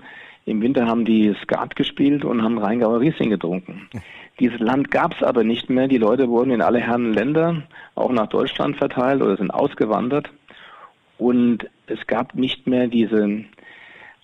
im 0.49 0.63
Winter 0.63 0.87
haben 0.87 1.05
die 1.05 1.35
Skat 1.43 1.75
gespielt 1.75 2.25
und 2.25 2.41
haben 2.41 2.57
Rheingauer 2.57 3.01
Riesling 3.01 3.29
getrunken. 3.29 3.87
Dieses 4.39 4.59
Land 4.59 4.89
gab 4.89 5.13
es 5.13 5.21
aber 5.21 5.43
nicht 5.43 5.69
mehr. 5.69 5.87
Die 5.87 5.99
Leute 5.99 6.27
wurden 6.27 6.49
in 6.49 6.63
alle 6.63 6.79
Herren 6.79 7.13
Länder, 7.13 7.63
auch 7.93 8.11
nach 8.11 8.27
Deutschland 8.27 8.77
verteilt 8.77 9.21
oder 9.21 9.37
sind 9.37 9.51
ausgewandert. 9.51 10.31
Und 11.19 11.69
es 11.85 12.07
gab 12.07 12.33
nicht 12.33 12.65
mehr 12.65 12.87
diese, 12.87 13.43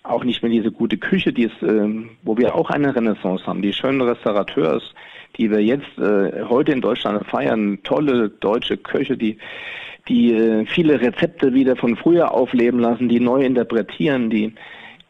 auch 0.02 0.24
nicht 0.24 0.42
mehr 0.42 0.50
diese 0.50 0.72
gute 0.72 0.96
Küche, 0.96 1.32
die 1.32 1.44
es, 1.44 1.62
äh, 1.62 2.08
wo 2.22 2.36
wir 2.36 2.56
auch 2.56 2.70
eine 2.70 2.96
Renaissance 2.96 3.46
haben. 3.46 3.62
Die 3.62 3.72
schönen 3.72 4.00
Restaurateurs, 4.00 4.94
die 5.36 5.50
wir 5.50 5.62
jetzt 5.62 5.98
äh, 5.98 6.44
heute 6.44 6.72
in 6.72 6.80
Deutschland 6.80 7.26
feiern, 7.26 7.78
tolle 7.82 8.30
deutsche 8.30 8.76
Köche, 8.76 9.16
die 9.16 9.38
die 10.08 10.34
äh, 10.34 10.64
viele 10.66 11.00
Rezepte 11.00 11.52
wieder 11.52 11.76
von 11.76 11.96
früher 11.96 12.32
aufleben 12.32 12.80
lassen, 12.80 13.08
die 13.08 13.20
neu 13.20 13.42
interpretieren, 13.42 14.30
die 14.30 14.54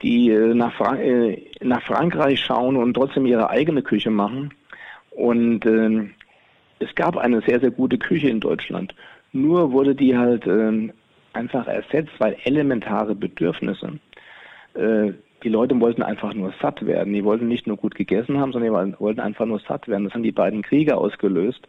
die 0.02 0.30
äh, 0.30 0.54
nach, 0.54 0.74
Fra 0.74 0.96
äh, 0.96 1.42
nach 1.60 1.82
Frankreich 1.82 2.40
schauen 2.40 2.76
und 2.76 2.94
trotzdem 2.94 3.26
ihre 3.26 3.50
eigene 3.50 3.82
Küche 3.82 4.10
machen. 4.10 4.52
Und 5.10 5.64
äh, 5.64 6.08
es 6.78 6.94
gab 6.94 7.16
eine 7.16 7.40
sehr, 7.42 7.60
sehr 7.60 7.70
gute 7.70 7.98
Küche 7.98 8.28
in 8.28 8.40
Deutschland. 8.40 8.94
Nur 9.32 9.72
wurde 9.72 9.94
die 9.94 10.16
halt 10.16 10.46
äh, 10.46 10.90
einfach 11.32 11.66
ersetzt, 11.66 12.12
weil 12.18 12.36
elementare 12.44 13.14
Bedürfnisse. 13.14 13.98
Äh, 14.74 15.12
die 15.42 15.48
Leute 15.48 15.78
wollten 15.80 16.02
einfach 16.02 16.34
nur 16.34 16.52
satt 16.60 16.84
werden. 16.86 17.12
Die 17.12 17.24
wollten 17.24 17.48
nicht 17.48 17.66
nur 17.66 17.76
gut 17.76 17.94
gegessen 17.94 18.38
haben, 18.38 18.52
sondern 18.52 18.92
die 18.92 18.98
wollten 19.00 19.20
einfach 19.20 19.46
nur 19.46 19.60
satt 19.60 19.88
werden. 19.88 20.04
Das 20.04 20.14
haben 20.14 20.22
die 20.22 20.32
beiden 20.32 20.62
Kriege 20.62 20.96
ausgelöst. 20.96 21.66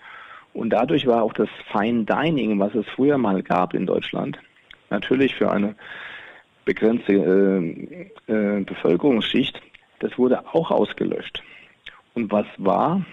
Und 0.54 0.72
dadurch 0.72 1.06
war 1.06 1.24
auch 1.24 1.34
das 1.34 1.50
Fine 1.72 2.06
Dining, 2.06 2.60
was 2.60 2.74
es 2.74 2.88
früher 2.88 3.18
mal 3.18 3.44
gab 3.44 3.74
in 3.74 3.86
Deutschland, 3.86 4.40
natürlich 4.90 5.36
für 5.36 5.52
eine 5.52 5.76
begrenzte 6.66 7.14
äh, 7.14 8.32
äh, 8.32 8.64
Bevölkerungsschicht, 8.64 9.62
das 10.00 10.18
wurde 10.18 10.46
auch 10.54 10.70
ausgelöscht. 10.70 11.42
Und 12.14 12.32
was 12.32 12.46
war? 12.58 13.06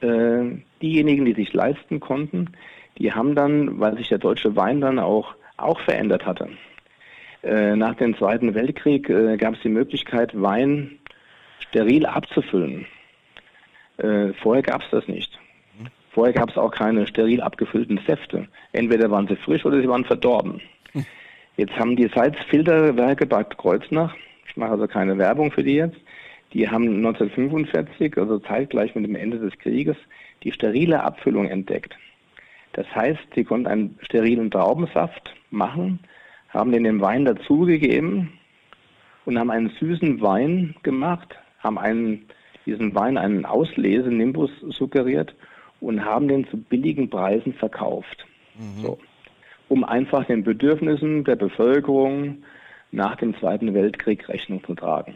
Äh, 0.00 0.62
diejenigen, 0.82 1.24
die 1.24 1.34
sich 1.34 1.52
leisten 1.52 2.00
konnten, 2.00 2.50
die 2.98 3.12
haben 3.12 3.34
dann, 3.34 3.78
weil 3.80 3.96
sich 3.96 4.08
der 4.08 4.18
deutsche 4.18 4.56
Wein 4.56 4.80
dann 4.80 4.98
auch, 4.98 5.34
auch 5.56 5.80
verändert 5.80 6.26
hatte. 6.26 6.48
Äh, 7.46 7.76
nach 7.76 7.94
dem 7.94 8.16
Zweiten 8.16 8.54
Weltkrieg 8.56 9.08
äh, 9.08 9.36
gab 9.36 9.54
es 9.54 9.60
die 9.60 9.68
Möglichkeit, 9.68 10.32
Wein 10.34 10.98
steril 11.60 12.04
abzufüllen. 12.04 12.86
Äh, 13.98 14.32
vorher 14.42 14.64
gab 14.64 14.82
es 14.82 14.90
das 14.90 15.06
nicht. 15.06 15.38
Vorher 16.10 16.34
gab 16.34 16.50
es 16.50 16.56
auch 16.56 16.72
keine 16.72 17.06
steril 17.06 17.40
abgefüllten 17.40 18.00
Säfte. 18.04 18.48
Entweder 18.72 19.12
waren 19.12 19.28
sie 19.28 19.36
frisch 19.36 19.64
oder 19.64 19.80
sie 19.80 19.88
waren 19.88 20.04
verdorben. 20.04 20.60
Jetzt 21.56 21.76
haben 21.78 21.94
die 21.94 22.08
Salzfilterwerke 22.12 23.26
Bad 23.26 23.56
Kreuznach, 23.56 24.14
ich 24.48 24.56
mache 24.56 24.72
also 24.72 24.88
keine 24.88 25.16
Werbung 25.16 25.52
für 25.52 25.62
die 25.62 25.74
jetzt, 25.74 25.98
die 26.52 26.68
haben 26.68 26.96
1945, 26.96 28.18
also 28.18 28.40
zeitgleich 28.40 28.94
mit 28.96 29.04
dem 29.04 29.14
Ende 29.14 29.38
des 29.38 29.56
Krieges, 29.58 29.96
die 30.42 30.50
sterile 30.50 31.04
Abfüllung 31.04 31.46
entdeckt. 31.48 31.96
Das 32.72 32.92
heißt, 32.92 33.22
sie 33.36 33.44
konnten 33.44 33.68
einen 33.68 33.98
sterilen 34.02 34.50
Traubensaft 34.50 35.34
machen, 35.50 36.00
haben 36.56 36.72
den 36.72 36.84
dem 36.84 37.00
Wein 37.00 37.24
dazugegeben 37.24 38.32
und 39.24 39.38
haben 39.38 39.50
einen 39.50 39.70
süßen 39.80 40.20
Wein 40.20 40.74
gemacht, 40.82 41.36
haben 41.58 41.78
einen, 41.78 42.26
diesen 42.64 42.94
Wein 42.94 43.18
einen 43.18 43.44
Auslese-Nimbus 43.44 44.50
suggeriert 44.70 45.34
und 45.80 46.04
haben 46.04 46.28
den 46.28 46.46
zu 46.48 46.56
billigen 46.56 47.10
Preisen 47.10 47.54
verkauft. 47.54 48.26
Mhm. 48.58 48.82
So 48.82 48.98
um 49.68 49.84
einfach 49.84 50.24
den 50.24 50.44
Bedürfnissen 50.44 51.24
der 51.24 51.36
Bevölkerung 51.36 52.38
nach 52.92 53.16
dem 53.16 53.36
Zweiten 53.38 53.74
Weltkrieg 53.74 54.28
Rechnung 54.28 54.62
zu 54.64 54.74
tragen. 54.74 55.14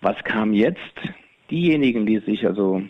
Was 0.00 0.16
kam 0.24 0.52
jetzt? 0.54 0.78
Diejenigen, 1.50 2.06
die 2.06 2.18
sich 2.20 2.46
also, 2.46 2.82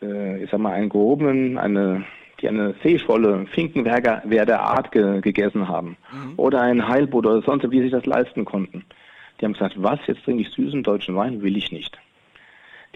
äh, 0.00 0.42
ich 0.42 0.50
sag 0.50 0.60
mal, 0.60 0.72
einen 0.72 0.88
gehobenen, 0.88 1.58
eine, 1.58 2.04
die 2.40 2.48
eine 2.48 2.74
Seescholle, 2.82 3.46
Finkenwerder 3.46 4.60
Art 4.60 4.92
ge 4.92 5.20
gegessen 5.20 5.68
haben, 5.68 5.96
mhm. 6.12 6.34
oder 6.36 6.60
ein 6.62 6.88
Heilboot 6.88 7.26
oder 7.26 7.42
sonst, 7.42 7.70
wie 7.70 7.82
sich 7.82 7.90
das 7.90 8.06
leisten 8.06 8.44
konnten, 8.44 8.84
die 9.40 9.44
haben 9.44 9.52
gesagt, 9.54 9.74
was, 9.76 9.98
jetzt 10.06 10.24
trinke 10.24 10.42
ich 10.42 10.50
süßen 10.50 10.82
deutschen 10.82 11.16
Wein, 11.16 11.42
will 11.42 11.56
ich 11.56 11.72
nicht. 11.72 11.98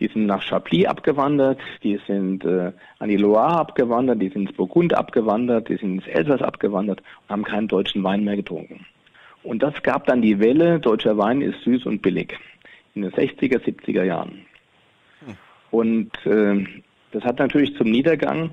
Die 0.01 0.09
sind 0.09 0.27
nach 0.27 0.43
Chablis 0.43 0.87
abgewandert, 0.87 1.61
die 1.83 2.01
sind 2.07 2.45
äh, 2.45 2.73
an 2.99 3.09
die 3.09 3.17
Loire 3.17 3.59
abgewandert, 3.59 4.21
die 4.21 4.29
sind 4.29 4.49
ins 4.49 4.57
Burgund 4.57 4.93
abgewandert, 4.93 5.69
die 5.69 5.77
sind 5.77 5.95
ins 5.95 6.07
Elsass 6.09 6.43
abgewandert 6.43 7.01
und 7.01 7.31
haben 7.31 7.45
keinen 7.45 7.69
deutschen 7.69 8.03
Wein 8.03 8.25
mehr 8.25 8.37
getrunken. 8.37 8.87
Und 9.45 9.63
das 9.63 9.83
gab 9.83 10.07
dann 10.07 10.21
die 10.21 10.41
Welle, 10.41 10.81
deutscher 10.81 11.17
Wein 11.17 11.43
ist 11.43 11.63
süß 11.63 11.87
und 11.87 12.03
billig 12.03 12.37
in 12.95 13.03
den 13.03 13.13
60er, 13.13 13.59
70er 13.59 14.03
Jahren. 14.03 14.47
Hm. 15.25 15.37
Und 15.71 16.27
äh, 16.27 16.65
das 17.13 17.23
hat 17.25 17.39
natürlich 17.39 17.77
zum 17.77 17.91
Niedergang 17.91 18.51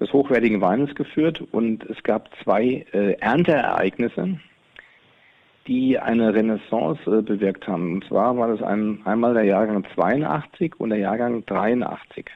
des 0.00 0.12
hochwertigen 0.12 0.60
Weines 0.60 0.94
geführt 0.94 1.42
und 1.52 1.84
es 1.84 2.02
gab 2.02 2.30
zwei 2.42 2.86
äh, 2.92 3.12
Ernteereignisse 3.20 4.38
die 5.68 5.98
eine 5.98 6.34
Renaissance 6.34 7.00
äh, 7.06 7.22
bewirkt 7.22 7.68
haben. 7.68 7.92
Und 7.92 8.04
zwar 8.06 8.36
war 8.36 8.48
das 8.48 8.62
ein, 8.62 9.00
einmal 9.04 9.34
der 9.34 9.44
Jahrgang 9.44 9.84
82 9.94 10.80
und 10.80 10.90
der 10.90 10.98
Jahrgang 10.98 11.44
83. 11.44 12.26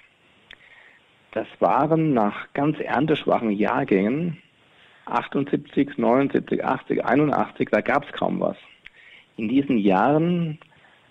Das 1.32 1.46
waren 1.58 2.12
nach 2.12 2.52
ganz 2.52 2.78
ernteschwachen 2.78 3.50
Jahrgängen 3.50 4.36
78, 5.06 5.96
79, 5.96 6.62
80, 6.62 7.04
81, 7.04 7.68
da 7.70 7.80
gab 7.80 8.04
es 8.04 8.12
kaum 8.12 8.38
was. 8.38 8.56
In 9.36 9.48
diesen 9.48 9.78
Jahren 9.78 10.58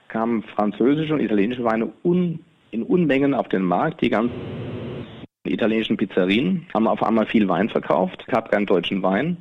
kamen 0.07 0.43
französische 0.43 1.13
und 1.13 1.21
italienische 1.21 1.63
Weine 1.63 1.91
un, 2.03 2.39
in 2.69 2.83
Unmengen 2.83 3.33
auf 3.33 3.49
den 3.49 3.63
Markt. 3.63 4.01
Die 4.01 4.09
ganzen 5.43 5.54
italienischen 5.54 5.97
Pizzerien 5.97 6.67
haben 6.73 6.88
auf 6.88 7.01
einmal 7.01 7.25
viel 7.25 7.47
Wein 7.47 7.69
verkauft, 7.69 8.25
gab 8.27 8.51
keinen 8.51 8.65
deutschen 8.65 9.01
Wein. 9.01 9.38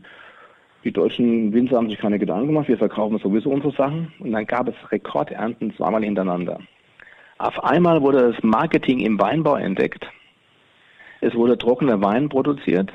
Die 0.82 0.92
deutschen 0.92 1.52
Winzer 1.52 1.76
haben 1.76 1.90
sich 1.90 1.98
keine 1.98 2.18
Gedanken 2.18 2.48
gemacht, 2.48 2.68
wir 2.68 2.78
verkaufen 2.78 3.18
sowieso 3.18 3.50
unsere 3.50 3.74
Sachen. 3.74 4.12
Und 4.18 4.32
dann 4.32 4.46
gab 4.46 4.68
es 4.68 4.74
Rekordernten 4.90 5.74
zweimal 5.76 6.02
hintereinander. 6.02 6.58
Auf 7.38 7.62
einmal 7.62 8.00
wurde 8.00 8.32
das 8.32 8.42
Marketing 8.42 9.00
im 9.00 9.20
Weinbau 9.20 9.56
entdeckt. 9.56 10.06
Es 11.20 11.34
wurde 11.34 11.58
trockener 11.58 12.00
Wein 12.02 12.30
produziert, 12.30 12.90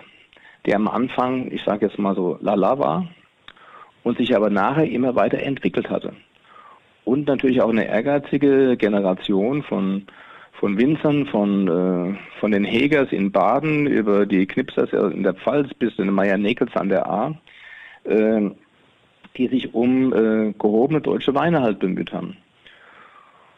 der 0.66 0.78
am 0.78 0.88
Anfang, 0.88 1.52
ich 1.52 1.64
sage 1.64 1.86
jetzt 1.86 2.00
mal 2.00 2.16
so, 2.16 2.40
lala 2.42 2.80
war 2.80 3.08
und 4.04 4.18
sich 4.18 4.36
aber 4.36 4.50
nachher 4.50 4.90
immer 4.90 5.16
weiter 5.16 5.40
entwickelt 5.40 5.92
hatte. 5.92 6.14
Und 7.04 7.28
natürlich 7.28 7.62
auch 7.62 7.70
eine 7.70 7.88
ehrgeizige 7.88 8.78
Generation 8.78 9.62
von, 9.62 10.08
von 10.60 10.78
Winzern, 10.78 11.26
von, 11.28 11.68
äh, 11.68 12.40
von 12.40 12.52
den 12.52 12.64
Hegers 12.64 13.12
in 13.12 13.32
Baden 13.32 13.88
über 13.88 14.26
die 14.26 14.46
Knipsers 14.46 14.92
in 14.94 15.24
der 15.24 15.34
Pfalz 15.34 15.74
bis 15.74 15.98
in 15.98 16.06
den 16.06 16.14
Meier-Nekels 16.16 16.76
an 16.76 16.90
der 16.90 17.10
A, 17.10 17.36
äh, 18.06 18.50
die 19.38 19.48
sich 19.48 19.74
um 19.74 20.14
äh, 20.14 20.54
gehobene 20.54 21.02
deutsche 21.02 21.36
Weine 21.36 21.62
halt 21.62 21.80
bemüht 21.80 22.14
haben. 22.14 22.38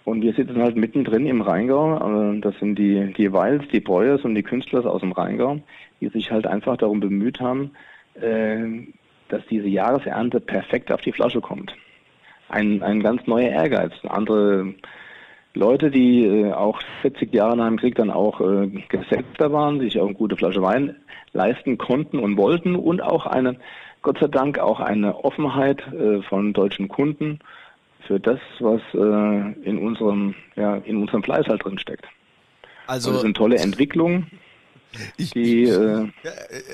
Und 0.08 0.22
wir 0.22 0.34
sitzen 0.34 0.62
halt 0.62 0.78
mittendrin 0.78 1.26
im 1.26 1.42
Rheingau. 1.42 1.98
Äh, 1.98 2.40
das 2.40 2.58
sind 2.60 2.80
die, 2.80 3.14
die 3.14 3.34
Weils, 3.34 3.64
die 3.74 3.82
Breuers 3.82 4.24
und 4.24 4.36
die 4.36 4.44
Künstler 4.44 4.86
aus 4.86 5.02
dem 5.02 5.12
Rheingau, 5.12 5.60
die 6.00 6.08
sich 6.08 6.32
halt 6.32 6.48
einfach 6.48 6.78
darum 6.78 7.00
bemüht 7.00 7.42
haben, 7.42 7.72
äh, 8.14 8.88
dass 9.28 9.46
diese 9.48 9.68
Jahresernte 9.68 10.40
perfekt 10.40 10.92
auf 10.92 11.02
die 11.02 11.12
Flasche 11.12 11.42
kommt. 11.42 11.76
Ein, 12.50 12.82
ein 12.82 13.04
ganz 13.04 13.28
neuer 13.28 13.50
Ehrgeiz. 13.50 13.92
Andere 14.08 14.74
Leute, 15.54 15.90
die 15.92 16.26
äh, 16.26 16.52
auch 16.54 16.82
40 17.02 17.34
Jahre 17.34 17.58
nach 17.58 17.68
dem 17.68 17.78
Krieg 17.78 17.96
dann 17.96 18.12
auch 18.12 18.40
gesetzter 18.90 19.52
waren, 19.52 19.80
sich 19.80 20.00
auch 20.00 20.06
eine 20.06 20.16
gute 20.16 20.38
Flasche 20.38 20.62
Wein 20.62 20.96
leisten 21.34 21.78
konnten 21.78 22.20
und 22.20 22.38
wollten 22.38 22.76
und 22.76 23.02
auch 23.02 23.26
eine, 23.26 23.58
Gott 24.02 24.20
sei 24.20 24.28
Dank, 24.28 24.60
auch 24.60 24.80
eine 24.80 25.24
Offenheit 25.24 25.84
von 26.30 26.54
deutschen 26.54 26.88
Kunden 26.88 27.40
für 28.08 28.20
das, 28.20 28.40
was 28.60 28.82
äh, 28.94 29.68
in 29.68 29.78
unserem, 29.78 30.34
ja, 30.56 30.78
in 30.78 30.98
unserem 30.98 31.24
Fleiß 31.24 31.46
halt 31.48 31.64
drin 31.64 31.78
steckt. 31.78 32.06
Also, 32.88 33.12
das 33.12 33.22
sind 33.22 33.36
tolle 33.36 33.58
Entwicklungen. 33.58 34.32
Ich, 35.18 35.32
die, 35.32 35.64
äh, 35.64 36.08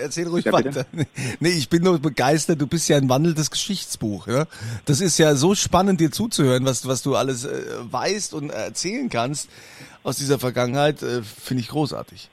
erzähl 0.02 0.28
ruhig 0.28 0.46
ja, 0.46 0.54
weiter. 0.54 0.86
Nee, 1.40 1.50
ich 1.50 1.70
bin 1.70 1.84
nur 1.84 2.00
begeistert. 2.00 2.62
Du 2.62 2.68
bist 2.68 2.88
ja 2.90 2.98
ein 2.98 3.10
wandelndes 3.10 3.52
Geschichtsbuch. 3.52 4.28
Ja? 4.28 4.46
Das 4.86 5.02
ist 5.02 5.18
ja 5.18 5.36
so 5.36 5.56
spannend, 5.56 6.00
dir 6.00 6.12
zuzuhören, 6.12 6.66
was, 6.66 6.88
was 6.88 7.04
du 7.04 7.16
alles 7.16 7.46
äh, 7.46 7.62
weißt 7.92 8.34
und 8.34 8.50
erzählen 8.50 9.10
kannst 9.10 9.50
aus 10.04 10.18
dieser 10.18 10.40
Vergangenheit. 10.40 11.02
Äh, 11.02 11.22
Finde 11.24 11.62
ich 11.62 11.70
großartig. 11.70 12.30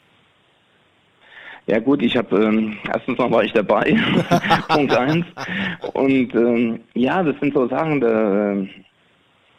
Ja 1.67 1.79
gut, 1.79 2.03
ich 2.03 2.17
habe 2.17 2.37
ähm, 2.43 2.79
erstens 2.93 3.19
mal 3.19 3.31
war 3.31 3.45
ich 3.45 3.53
dabei, 3.53 3.97
Punkt 4.69 4.93
eins. 4.93 5.25
Und 5.93 6.35
ähm, 6.35 6.81
ja, 6.95 7.23
das 7.23 7.39
sind 7.39 7.55
so 7.55 7.69
Sachen, 7.69 8.01
da, 8.01 8.53
äh, 8.55 8.69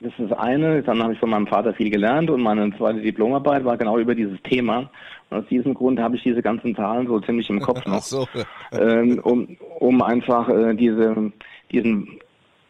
das 0.01 0.11
ist 0.17 0.31
das 0.31 0.37
eine. 0.37 0.81
Dann 0.81 1.01
habe 1.01 1.13
ich 1.13 1.19
von 1.19 1.29
meinem 1.29 1.47
Vater 1.47 1.73
viel 1.73 1.89
gelernt 1.89 2.29
und 2.29 2.41
meine 2.41 2.75
zweite 2.75 2.99
Diplomarbeit 2.99 3.63
war 3.63 3.77
genau 3.77 3.97
über 3.97 4.15
dieses 4.15 4.41
Thema. 4.41 4.89
Aus 5.31 5.45
diesem 5.49 5.73
Grund 5.73 5.99
habe 5.99 6.15
ich 6.15 6.23
diese 6.23 6.41
ganzen 6.41 6.75
Zahlen 6.75 7.07
so 7.07 7.19
ziemlich 7.19 7.49
im 7.49 7.59
Kopf 7.59 7.85
noch, 7.85 8.01
so. 8.01 8.27
ähm, 8.71 9.19
um, 9.23 9.57
um 9.79 10.01
einfach 10.01 10.49
äh, 10.49 10.75
diese, 10.75 11.31
diesen 11.71 12.19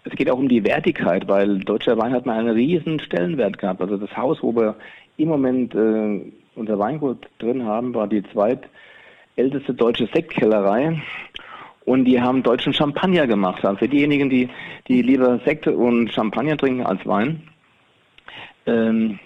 es 0.03 0.13
geht 0.13 0.29
auch 0.29 0.37
um 0.37 0.49
die 0.49 0.63
Wertigkeit, 0.63 1.27
weil 1.27 1.59
deutscher 1.59 1.97
Wein 1.97 2.13
hat 2.13 2.25
mal 2.25 2.39
einen 2.39 2.55
riesen 2.55 2.99
Stellenwert 2.99 3.57
gehabt. 3.57 3.81
Also 3.81 3.97
das 3.97 4.15
Haus, 4.17 4.39
wo 4.41 4.55
wir 4.55 4.75
im 5.17 5.29
Moment 5.29 5.75
äh, 5.75 6.21
unser 6.55 6.79
Weingut 6.79 7.27
drin 7.39 7.65
haben, 7.65 7.93
war 7.93 8.07
die 8.07 8.23
zweitälteste 8.23 9.73
deutsche 9.73 10.07
Sektkellerei. 10.07 11.01
Und 11.85 12.05
die 12.05 12.21
haben 12.21 12.43
deutschen 12.43 12.73
Champagner 12.73 13.27
gemacht. 13.27 13.65
Also 13.65 13.77
für 13.77 13.87
diejenigen, 13.87 14.29
die, 14.29 14.49
die 14.87 15.01
lieber 15.01 15.39
Sekt 15.45 15.67
und 15.67 16.11
Champagner 16.11 16.57
trinken 16.57 16.85
als 16.85 17.05
Wein, 17.05 17.43
ähm, 18.65 19.19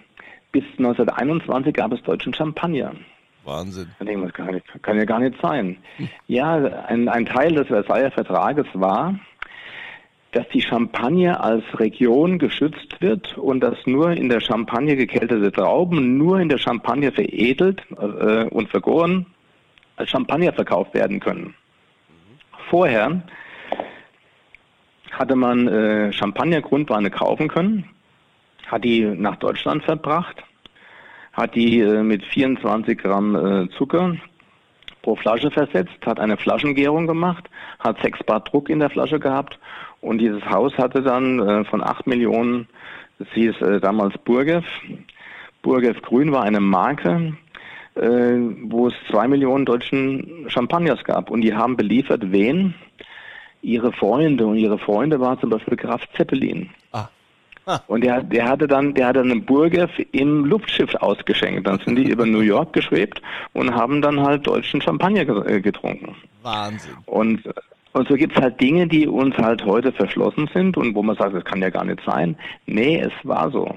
bis 0.51 0.63
1921 0.77 1.73
gab 1.73 1.91
es 1.91 2.01
deutschen 2.03 2.33
Champagner. 2.33 2.93
Wahnsinn. 3.45 3.89
Denke, 3.99 4.23
das 4.25 4.33
kann, 4.33 4.53
nicht, 4.53 4.83
kann, 4.83 4.97
ja 4.97 5.05
gar 5.05 5.19
nicht 5.19 5.39
sein. 5.41 5.77
Ja, 6.27 6.55
ein, 6.87 7.07
ein 7.07 7.25
Teil 7.25 7.53
des 7.53 7.67
Versailler 7.67 8.11
Vertrages 8.11 8.65
war, 8.73 9.19
dass 10.31 10.47
die 10.49 10.61
Champagne 10.61 11.39
als 11.39 11.63
Region 11.79 12.39
geschützt 12.39 12.99
wird 12.99 13.37
und 13.37 13.61
dass 13.61 13.77
nur 13.85 14.11
in 14.11 14.27
der 14.27 14.41
Champagne 14.41 14.95
gekelterte 14.97 15.51
Trauben 15.51 16.17
nur 16.17 16.39
in 16.39 16.49
der 16.49 16.57
Champagne 16.57 17.11
veredelt 17.11 17.81
äh, 17.91 18.43
und 18.45 18.69
vergoren 18.69 19.27
als 19.95 20.09
Champagner 20.09 20.51
verkauft 20.51 20.93
werden 20.93 21.21
können. 21.21 21.53
Vorher 22.69 23.21
hatte 25.11 25.35
man 25.35 25.67
äh, 25.67 26.11
Champagner-Grundweine 26.11 27.09
kaufen 27.11 27.47
können, 27.47 27.85
hat 28.67 28.83
die 28.83 29.05
nach 29.05 29.37
Deutschland 29.37 29.83
verbracht, 29.83 30.43
hat 31.35 31.53
die 31.53 31.79
äh, 31.79 32.01
mit 32.01 32.23
24 32.23 32.97
Gramm 32.97 33.35
äh, 33.35 33.69
Zucker 33.77 34.15
pro 35.01 35.15
Flasche 35.15 35.51
versetzt, 35.51 35.93
hat 36.05 36.19
eine 36.19 36.37
Flaschengärung 36.37 37.05
gemacht, 37.05 37.49
hat 37.79 38.01
6 38.01 38.23
Bar 38.23 38.39
Druck 38.39 38.69
in 38.69 38.79
der 38.79 38.89
Flasche 38.89 39.19
gehabt 39.19 39.59
und 40.01 40.17
dieses 40.17 40.43
Haus 40.45 40.75
hatte 40.77 41.03
dann 41.03 41.39
äh, 41.39 41.65
von 41.65 41.83
8 41.83 42.07
Millionen, 42.07 42.67
das 43.19 43.27
hieß 43.33 43.55
damals 43.81 44.17
Burgev, 44.19 44.65
Burgev 45.61 46.01
Grün 46.01 46.31
war 46.31 46.43
eine 46.43 46.59
Marke, 46.59 47.33
wo 47.95 48.89
es 48.89 48.93
zwei 49.09 49.25
Millionen 49.25 49.63
deutschen 49.63 50.49
Champagners 50.49 51.01
gab. 51.05 51.31
Und 51.31 51.39
die 51.41 51.55
haben 51.55 51.77
beliefert 51.77 52.29
wen? 52.29 52.75
Ihre 53.61 53.93
Freunde. 53.93 54.45
Und 54.45 54.57
ihre 54.57 54.77
Freunde 54.77 55.21
waren 55.21 55.39
zum 55.39 55.49
Beispiel 55.49 55.77
Graf 55.77 56.01
Zeppelin. 56.17 56.69
Ah. 56.91 57.07
Und 57.87 58.03
der, 58.03 58.21
der 58.21 58.47
hatte 58.47 58.67
dann, 58.67 58.93
der 58.93 59.07
hatte 59.07 59.21
einen 59.21 59.45
Burger 59.45 59.89
im 60.11 60.45
Luftschiff 60.45 60.93
ausgeschenkt. 60.95 61.67
Dann 61.67 61.79
sind 61.79 61.95
die 61.95 62.09
über 62.09 62.25
New 62.25 62.41
York 62.41 62.73
geschwebt 62.73 63.21
und 63.53 63.73
haben 63.73 64.01
dann 64.01 64.21
halt 64.21 64.45
deutschen 64.45 64.81
Champagner 64.81 65.45
äh, 65.47 65.61
getrunken. 65.61 66.15
Wahnsinn. 66.43 66.91
Und, 67.05 67.43
und 67.93 68.07
so 68.07 68.15
gibt's 68.15 68.39
halt 68.39 68.59
Dinge, 68.61 68.87
die 68.87 69.07
uns 69.07 69.35
halt 69.37 69.65
heute 69.65 69.91
verschlossen 69.91 70.49
sind 70.53 70.77
und 70.77 70.93
wo 70.95 71.01
man 71.01 71.15
sagt, 71.15 71.35
das 71.35 71.45
kann 71.45 71.61
ja 71.61 71.69
gar 71.69 71.85
nicht 71.85 72.01
sein. 72.05 72.37
Nee, 72.65 72.99
es 72.99 73.13
war 73.23 73.49
so. 73.51 73.75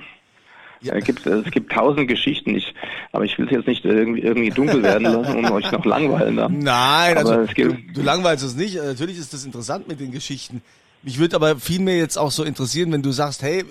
Ja. 0.80 0.94
Es, 0.94 1.04
gibt, 1.04 1.26
es 1.26 1.50
gibt 1.50 1.72
tausend 1.72 2.06
Geschichten, 2.06 2.54
ich, 2.54 2.72
aber 3.10 3.24
ich 3.24 3.36
will 3.38 3.46
es 3.46 3.52
jetzt 3.52 3.66
nicht 3.66 3.84
irgendwie, 3.84 4.20
irgendwie 4.20 4.50
dunkel 4.50 4.82
werden 4.82 5.04
lassen 5.04 5.38
und 5.38 5.50
euch 5.50 5.72
noch 5.72 5.84
langweilen. 5.84 6.36
Da. 6.36 6.48
Nein, 6.52 7.18
aber 7.18 7.30
also 7.30 7.52
du, 7.52 7.72
du 7.94 8.02
langweilst 8.02 8.44
es 8.44 8.54
nicht. 8.54 8.76
Natürlich 8.76 9.18
ist 9.18 9.32
das 9.32 9.44
interessant 9.44 9.88
mit 9.88 9.98
den 9.98 10.12
Geschichten. 10.12 10.62
Mich 11.02 11.18
würde 11.18 11.36
aber 11.36 11.56
vielmehr 11.56 11.96
jetzt 11.96 12.18
auch 12.18 12.30
so 12.30 12.44
interessieren, 12.44 12.90
wenn 12.92 13.02
du 13.02 13.12
sagst, 13.12 13.42
hey, 13.42 13.60
äh, 13.60 13.64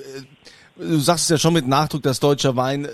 du 0.78 0.98
sagst 1.00 1.26
es 1.26 1.30
ja 1.30 1.38
schon 1.38 1.54
mit 1.54 1.68
Nachdruck, 1.68 2.04
dass 2.04 2.20
deutscher 2.20 2.56
Wein 2.56 2.86
äh, 2.86 2.90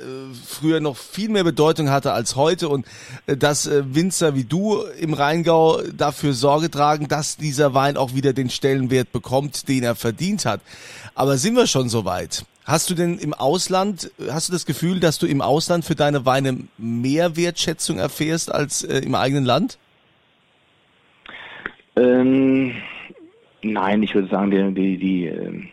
früher 0.48 0.80
noch 0.80 0.98
viel 0.98 1.30
mehr 1.30 1.44
Bedeutung 1.44 1.90
hatte 1.90 2.14
als 2.14 2.36
heute 2.36 2.70
und 2.70 2.88
äh, 3.28 3.38
dass 3.38 3.70
Winzer 3.70 4.36
wie 4.36 4.44
du 4.44 4.82
im 5.00 5.14
Rheingau 5.14 5.82
dafür 5.96 6.34
Sorge 6.34 6.72
tragen, 6.72 7.08
dass 7.08 7.38
dieser 7.38 7.74
Wein 7.74 7.96
auch 7.96 8.16
wieder 8.16 8.34
den 8.34 8.50
Stellenwert 8.50 9.12
bekommt, 9.12 9.68
den 9.68 9.84
er 9.84 9.96
verdient 9.96 10.46
hat. 10.46 10.62
Aber 11.14 11.38
sind 11.38 11.56
wir 11.56 11.68
schon 11.68 11.90
so 11.90 12.06
weit? 12.06 12.46
Hast 12.66 12.90
du 12.90 12.96
denn 12.96 13.20
im 13.20 13.34
Ausland, 13.34 14.10
hast 14.30 14.48
du 14.48 14.54
das 14.54 14.66
Gefühl, 14.66 15.02
dass 15.02 15.20
du 15.20 15.28
im 15.28 15.42
Ausland 15.42 15.84
für 15.84 15.96
deine 15.96 16.26
Weine 16.26 16.60
mehr 16.78 17.36
Wertschätzung 17.36 18.00
erfährst 18.00 18.50
als 18.50 18.84
im 18.84 19.16
eigenen 19.16 19.44
Land? 19.44 19.78
Ähm, 21.98 22.74
nein, 23.64 24.04
ich 24.04 24.16
würde 24.16 24.28
sagen, 24.28 24.52
die, 24.52 24.74
die, 24.74 24.98
die, 24.98 25.26
ähm, 25.26 25.70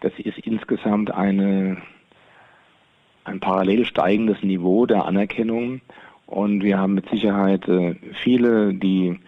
das 0.00 0.12
ist 0.18 0.38
insgesamt 0.38 1.10
eine, 1.10 1.78
ein 3.24 3.40
parallel 3.40 3.84
steigendes 3.84 4.42
Niveau 4.42 4.86
der 4.86 5.04
Anerkennung. 5.04 5.80
Und 6.26 6.62
wir 6.62 6.78
haben 6.78 6.94
mit 6.94 7.08
Sicherheit 7.08 7.66
äh, 7.68 7.94
viele, 8.22 8.74
die, 8.74 9.18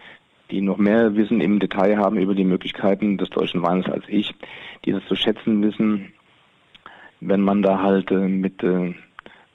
die 0.51 0.61
noch 0.61 0.77
mehr 0.77 1.15
Wissen 1.15 1.41
im 1.41 1.59
Detail 1.59 1.97
haben 1.97 2.17
über 2.17 2.35
die 2.35 2.43
Möglichkeiten 2.43 3.17
des 3.17 3.29
deutschen 3.29 3.61
Weines 3.61 3.87
als 3.87 4.03
ich, 4.07 4.33
die 4.85 4.91
das 4.91 5.05
zu 5.07 5.15
schätzen 5.15 5.61
wissen 5.63 6.13
wenn 7.21 7.41
man 7.41 7.61
da 7.61 7.81
halt 7.81 8.11
äh, 8.11 8.27
mit, 8.27 8.61
äh, 8.63 8.93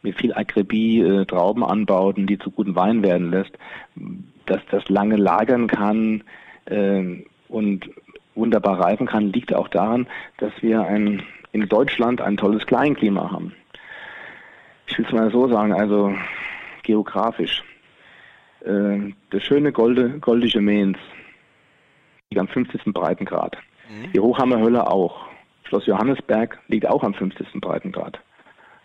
mit 0.02 0.16
viel 0.16 0.32
Akribie 0.32 1.24
Trauben 1.26 1.64
anbaut 1.64 2.16
und 2.16 2.28
die 2.28 2.38
zu 2.38 2.50
guten 2.50 2.76
Wein 2.76 3.02
werden 3.02 3.30
lässt, 3.30 3.58
dass 4.46 4.60
das 4.70 4.88
lange 4.88 5.16
lagern 5.16 5.66
kann 5.66 6.22
und 7.48 7.90
wunderbar 8.34 8.80
reifen 8.80 9.06
kann, 9.06 9.32
liegt 9.32 9.54
auch 9.54 9.68
daran, 9.68 10.06
dass 10.38 10.52
wir 10.60 10.82
ein, 10.82 11.22
in 11.52 11.68
Deutschland 11.68 12.20
ein 12.20 12.36
tolles 12.36 12.66
Kleinklima 12.66 13.30
haben. 13.30 13.54
Ich 14.86 14.98
will 14.98 15.06
es 15.06 15.12
mal 15.12 15.30
so 15.30 15.48
sagen, 15.48 15.72
also 15.72 16.14
geografisch. 16.82 17.64
Äh, 18.64 19.12
das 19.30 19.42
schöne 19.42 19.72
Golde, 19.72 20.18
goldische 20.20 20.60
Mainz 20.60 20.98
liegt 22.30 22.40
am 22.40 22.48
50. 22.48 22.92
Breitengrad. 22.92 23.56
Mhm. 23.88 24.12
Die 24.12 24.20
Hochhammerhölle 24.20 24.86
auch. 24.90 25.26
Schloss 25.64 25.86
Johannesberg 25.86 26.58
liegt 26.68 26.86
auch 26.86 27.02
am 27.02 27.14
50. 27.14 27.60
Breitengrad. 27.60 28.20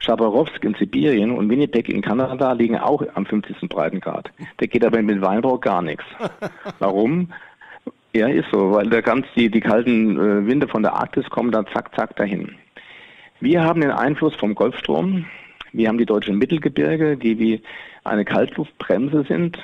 Chabarowsk 0.04 0.64
in 0.64 0.74
Sibirien 0.74 1.32
und 1.32 1.50
Winnipeg 1.50 1.88
in 1.88 2.02
Kanada 2.02 2.54
liegen 2.54 2.78
auch 2.78 3.04
am 3.14 3.26
50. 3.26 3.70
Breitengrad. 3.70 4.32
Da 4.58 4.66
geht 4.66 4.84
aber 4.84 5.02
mit 5.02 5.22
Weinbau 5.22 5.60
gar 5.60 5.84
nichts. 5.84 6.06
Warum? 6.80 7.32
Ja, 8.14 8.28
ist 8.28 8.50
so, 8.52 8.74
weil 8.74 8.90
da 8.90 9.00
ganz 9.02 9.26
die, 9.36 9.50
die 9.50 9.62
kalten 9.62 10.18
äh, 10.18 10.46
Winde 10.46 10.68
von 10.68 10.84
der 10.84 10.94
Arktis 10.94 11.30
kommen 11.30 11.52
dann 11.52 11.66
zack, 11.74 11.96
zack 11.96 12.16
dahin. 12.18 12.56
Wir 13.40 13.64
haben 13.64 13.82
den 13.82 13.92
Einfluss 13.92 14.36
vom 14.36 14.54
Golfstrom. 14.54 15.26
Wir 15.72 15.88
haben 15.88 15.98
die 15.98 16.06
deutschen 16.06 16.38
Mittelgebirge, 16.38 17.16
die 17.16 17.40
wie 17.40 17.62
eine 18.04 18.26
Kaltluftbremse 18.26 19.24
sind 19.28 19.58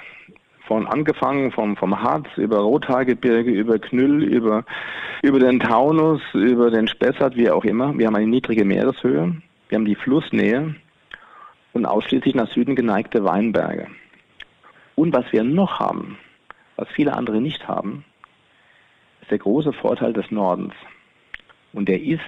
von 0.68 0.86
angefangen 0.86 1.52
vom, 1.52 1.76
vom 1.78 2.02
Harz 2.02 2.28
über 2.36 2.60
Rothaargebirge, 2.60 3.52
über 3.52 3.80
Knüll, 3.80 4.24
über, 4.24 4.64
über 5.22 5.40
den 5.40 5.60
Taunus, 5.60 6.22
über 6.34 6.70
den 6.70 6.88
Spessart, 6.88 7.36
wie 7.36 7.50
auch 7.50 7.66
immer. 7.66 7.98
Wir 7.98 8.08
haben 8.08 8.16
eine 8.16 8.28
niedrige 8.28 8.66
Meereshöhe, 8.66 9.36
wir 9.70 9.76
haben 9.76 9.86
die 9.86 9.96
Flussnähe 9.96 10.76
und 11.74 11.86
ausschließlich 11.86 12.36
nach 12.36 12.52
Süden 12.52 12.76
geneigte 12.76 13.24
Weinberge. 13.24 13.88
Und 14.96 15.14
was 15.14 15.26
wir 15.32 15.44
noch 15.44 15.80
haben, 15.80 16.18
was 16.76 16.88
viele 16.90 17.14
andere 17.14 17.42
nicht 17.42 17.68
haben, 17.68 18.04
ist 19.28 19.32
der 19.32 19.40
große 19.40 19.74
Vorteil 19.74 20.14
des 20.14 20.32
Nordens. 20.32 20.74
Und 21.74 21.90
der 21.90 22.02
ist 22.02 22.22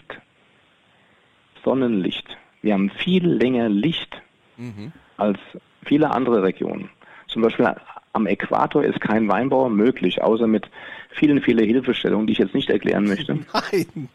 Sonnenlicht. 1.64 2.26
Wir 2.62 2.74
haben 2.74 2.90
viel 2.90 3.26
länger 3.26 3.70
Licht 3.70 4.22
mhm. 4.58 4.92
als 5.16 5.40
viele 5.86 6.12
andere 6.12 6.44
Regionen. 6.44 6.90
Zum 7.28 7.42
Beispiel 7.42 7.74
am 8.12 8.28
Äquator 8.28 8.84
ist 8.84 9.00
kein 9.00 9.30
Weinbau 9.30 9.70
möglich, 9.70 10.22
außer 10.22 10.46
mit 10.46 10.70
vielen, 11.12 11.42
vielen 11.42 11.66
Hilfestellungen, 11.66 12.28
die 12.28 12.34
ich 12.34 12.40
jetzt 12.40 12.54
nicht 12.54 12.70
erklären 12.70 13.06
möchte. 13.06 13.34
Nein. 13.54 14.10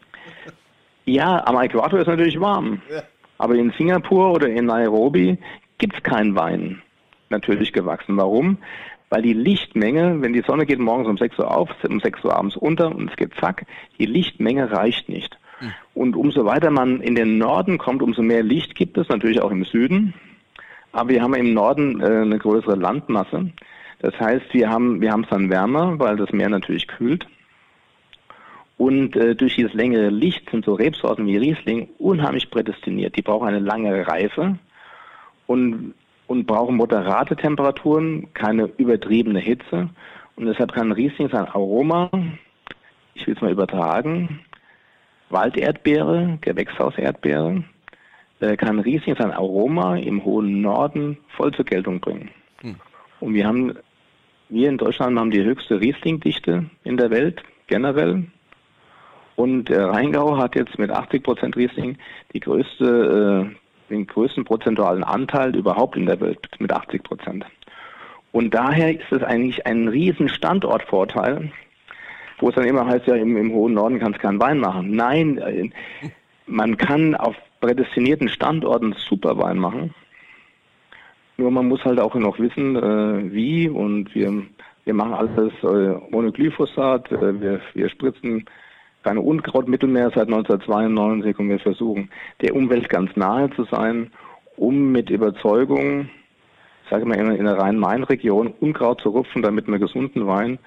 Ja, 1.05 1.43
am 1.47 1.57
Äquator 1.57 1.99
ist 1.99 2.07
natürlich 2.07 2.39
warm. 2.39 2.83
Ja. 2.91 3.01
Aber 3.39 3.55
in 3.55 3.71
Singapur 3.71 4.31
oder 4.31 4.47
in 4.47 4.65
Nairobi 4.65 5.39
gibt 5.79 5.95
es 5.97 6.03
keinen 6.03 6.35
Wein 6.35 6.83
natürlich 7.29 7.73
gewachsen. 7.73 8.15
Warum? 8.15 8.59
Weil 9.09 9.21
die 9.21 9.33
Lichtmenge, 9.33 10.21
wenn 10.21 10.33
die 10.33 10.41
Sonne 10.41 10.65
geht 10.65 10.79
morgens 10.79 11.07
um 11.07 11.17
6 11.17 11.39
Uhr 11.39 11.55
auf, 11.55 11.69
um 11.87 11.99
6 11.99 12.23
Uhr 12.23 12.35
abends 12.35 12.57
unter 12.57 12.93
und 12.93 13.09
es 13.09 13.15
geht 13.15 13.33
zack, 13.39 13.65
die 13.99 14.05
Lichtmenge 14.05 14.71
reicht 14.71 15.09
nicht. 15.09 15.37
Hm. 15.59 15.73
Und 15.93 16.15
umso 16.15 16.45
weiter 16.45 16.71
man 16.71 17.01
in 17.01 17.15
den 17.15 17.37
Norden 17.37 17.77
kommt, 17.77 18.01
umso 18.01 18.21
mehr 18.21 18.43
Licht 18.43 18.75
gibt 18.75 18.97
es, 18.97 19.07
natürlich 19.07 19.41
auch 19.41 19.51
im 19.51 19.63
Süden. 19.63 20.13
Aber 20.91 21.09
wir 21.09 21.21
haben 21.21 21.33
im 21.35 21.53
Norden 21.53 22.01
äh, 22.01 22.05
eine 22.05 22.39
größere 22.39 22.75
Landmasse. 22.75 23.51
Das 23.99 24.19
heißt, 24.19 24.53
wir 24.53 24.69
haben 24.69 25.01
wir 25.01 25.11
haben 25.11 25.23
es 25.23 25.29
dann 25.29 25.49
wärmer, 25.49 25.99
weil 25.99 26.17
das 26.17 26.31
Meer 26.31 26.49
natürlich 26.49 26.87
kühlt. 26.87 27.27
Und 28.77 29.15
äh, 29.15 29.35
durch 29.35 29.55
dieses 29.55 29.73
längere 29.73 30.09
Licht 30.09 30.49
sind 30.49 30.65
so 30.65 30.73
Rebsorten 30.73 31.25
wie 31.27 31.37
Riesling 31.37 31.89
unheimlich 31.97 32.49
prädestiniert. 32.49 33.15
Die 33.15 33.21
brauchen 33.21 33.47
eine 33.47 33.59
lange 33.59 34.05
Reife 34.07 34.57
und, 35.47 35.93
und 36.27 36.45
brauchen 36.45 36.75
moderate 36.75 37.35
Temperaturen, 37.35 38.33
keine 38.33 38.69
übertriebene 38.77 39.39
Hitze. 39.39 39.89
Und 40.35 40.45
deshalb 40.45 40.73
kann 40.73 40.91
Riesling 40.91 41.29
sein 41.29 41.45
Aroma, 41.45 42.09
ich 43.13 43.25
will 43.25 43.35
es 43.35 43.41
mal 43.41 43.51
übertragen, 43.51 44.41
Walderdbeere, 45.29 46.37
Gewächshauserdbeere, 46.41 47.63
äh, 48.39 48.57
kann 48.57 48.79
Riesling 48.79 49.15
sein 49.15 49.31
Aroma 49.31 49.97
im 49.97 50.23
hohen 50.23 50.61
Norden 50.61 51.17
voll 51.35 51.53
zur 51.53 51.65
Geltung 51.65 51.99
bringen. 51.99 52.29
Hm. 52.61 52.75
Und 53.19 53.33
wir 53.33 53.47
haben, 53.47 53.73
wir 54.49 54.69
in 54.69 54.77
Deutschland 54.77 55.17
haben 55.17 55.31
die 55.31 55.43
höchste 55.43 55.79
Rieslingdichte 55.79 56.65
in 56.83 56.97
der 56.97 57.09
Welt, 57.11 57.41
generell. 57.67 58.25
Und 59.35 59.65
der 59.65 59.89
Rheingau 59.89 60.37
hat 60.37 60.55
jetzt 60.55 60.77
mit 60.79 60.91
80 60.91 61.23
Prozent 61.23 61.57
Riesling 61.57 61.97
die 62.33 62.39
größte, 62.39 63.49
äh, 63.51 63.55
den 63.89 64.07
größten 64.07 64.45
prozentualen 64.45 65.03
Anteil 65.03 65.55
überhaupt 65.55 65.95
in 65.95 66.05
der 66.05 66.19
Welt 66.19 66.39
mit 66.59 66.71
80 66.71 67.03
Prozent. 67.03 67.45
Und 68.31 68.53
daher 68.53 68.91
ist 68.91 69.11
es 69.11 69.23
eigentlich 69.23 69.65
ein 69.65 69.87
riesen 69.87 70.27
Standortvorteil, 70.27 71.51
wo 72.39 72.49
es 72.49 72.55
dann 72.55 72.65
immer 72.65 72.85
heißt, 72.85 73.07
ja, 73.07 73.15
im, 73.15 73.37
im 73.37 73.51
hohen 73.51 73.73
Norden 73.73 73.99
kannst 73.99 74.19
du 74.19 74.23
keinen 74.23 74.41
Wein 74.41 74.59
machen. 74.59 74.91
Nein, 74.95 75.37
äh, 75.37 75.69
man 76.45 76.77
kann 76.77 77.15
auf 77.15 77.35
prädestinierten 77.61 78.29
Standorten 78.29 78.93
super 78.93 79.37
Wein 79.37 79.57
machen. 79.57 79.93
Nur 81.37 81.51
man 81.51 81.67
muss 81.67 81.83
halt 81.83 81.99
auch 81.99 82.15
noch 82.15 82.39
wissen, 82.39 82.75
äh, 82.75 83.33
wie 83.33 83.69
und 83.69 84.13
wir, 84.15 84.43
wir 84.85 84.93
machen 84.93 85.13
alles 85.13 85.53
äh, 85.63 86.15
ohne 86.15 86.31
Glyphosat, 86.31 87.11
äh, 87.11 87.41
wir, 87.41 87.61
wir 87.73 87.89
spritzen 87.89 88.45
keine 89.05 89.21
Unkrautmittel 89.21 89.87
mehr 89.87 90.09
seit 90.09 90.27
1992 90.27 91.37
und 91.37 91.49
wir 91.49 91.59
versuchen, 91.59 92.09
der 92.41 92.55
Umwelt 92.55 92.89
ganz 92.89 93.15
nahe 93.15 93.51
zu 93.51 93.63
sein, 93.65 94.11
um 94.57 94.91
mit 94.91 95.11
Überzeugung, 95.11 96.09
ich 96.83 96.89
sage 96.89 97.05
mal 97.05 97.15
in 97.15 97.45
der 97.45 97.59
Rhein-Main-Region, 97.59 98.55
Unkraut 98.59 99.01
zu 99.01 99.09
rupfen, 99.09 99.43
damit 99.43 99.67
wir 99.67 99.77
gesunden 99.77 100.25
Wein 100.25 100.57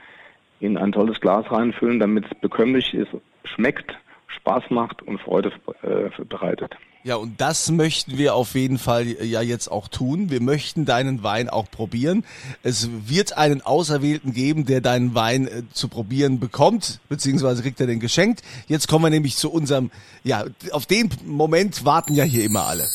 in 0.61 0.79
ein 0.79 0.92
tolles 0.92 1.20
Glas 1.20 1.51
reinfüllen, 1.51 1.98
damit 1.98 2.27
es 2.27 2.35
bekömmlich 2.40 2.94
ist, 2.94 3.11
schmeckt, 3.42 3.98
Spaß 4.29 4.70
macht 4.70 5.03
und 5.03 5.20
Freude 5.20 5.51
äh, 5.83 6.24
bereitet. 6.24 6.77
Ja, 7.05 7.15
und 7.17 7.41
das 7.41 7.71
möchten 7.71 8.19
wir 8.19 8.35
auf 8.35 8.55
jeden 8.55 8.79
Fall 8.79 9.07
ja 9.07 9.41
jetzt 9.41 9.71
auch 9.71 9.89
tun. 9.89 10.31
Wir 10.31 10.43
möchten 10.43 10.85
deinen 10.85 11.23
Wein 11.23 11.49
auch 11.49 11.71
probieren. 11.71 12.25
Es 12.63 12.89
wird 13.07 13.39
einen 13.39 13.63
Auserwählten 13.63 14.33
geben, 14.33 14.67
der 14.67 14.81
deinen 14.81 15.15
Wein 15.15 15.47
äh, 15.47 15.63
zu 15.73 15.89
probieren 15.89 16.41
bekommt, 16.41 17.01
beziehungsweise 17.09 17.63
kriegt 17.63 17.81
er 17.81 17.87
den 17.87 18.01
geschenkt. 18.01 18.43
Jetzt 18.67 18.89
kommen 18.89 19.05
wir 19.05 19.11
nämlich 19.11 19.37
zu 19.37 19.51
unserem, 19.51 19.91
ja, 20.25 20.45
auf 20.73 20.87
den 20.87 21.11
Moment 21.25 21.85
warten 21.85 22.15
ja 22.15 22.25
hier 22.25 22.45
immer 22.45 22.67
alle. 22.67 22.89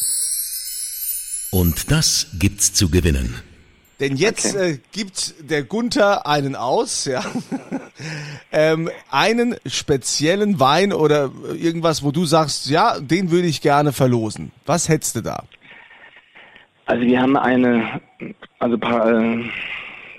Und 1.51 1.91
das 1.91 2.27
gibt's 2.33 2.73
zu 2.73 2.89
gewinnen. 2.89 3.41
Denn 4.03 4.17
jetzt 4.17 4.53
okay. 4.53 4.71
äh, 4.71 4.77
gibt 4.91 5.49
der 5.49 5.63
Gunther 5.63 6.27
einen 6.27 6.57
aus, 6.57 7.05
ja. 7.05 7.21
ähm, 8.51 8.89
einen 9.09 9.55
speziellen 9.65 10.59
Wein 10.59 10.91
oder 10.91 11.31
irgendwas, 11.57 12.03
wo 12.03 12.11
du 12.11 12.25
sagst, 12.25 12.69
ja, 12.69 12.99
den 12.99 13.31
würde 13.31 13.47
ich 13.47 13.61
gerne 13.61 13.93
verlosen. 13.93 14.51
Was 14.65 14.89
hättest 14.89 15.15
du 15.15 15.21
da? 15.21 15.43
Also 16.85 17.05
wir 17.05 17.21
haben 17.21 17.37
eine, 17.37 18.01
also 18.59 18.75
äh, 18.75 19.45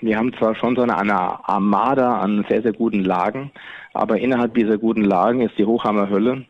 wir 0.00 0.16
haben 0.16 0.32
zwar 0.38 0.54
schon 0.54 0.76
so 0.76 0.82
eine, 0.82 0.96
eine 0.96 1.46
Armada 1.46 2.20
an 2.20 2.46
sehr, 2.48 2.62
sehr 2.62 2.72
guten 2.72 3.04
Lagen, 3.04 3.50
aber 3.92 4.18
innerhalb 4.18 4.54
dieser 4.54 4.78
guten 4.78 5.04
Lagen 5.04 5.42
ist 5.42 5.58
die 5.58 5.66
Hochhammer 5.66 6.08
Hölle 6.08 6.46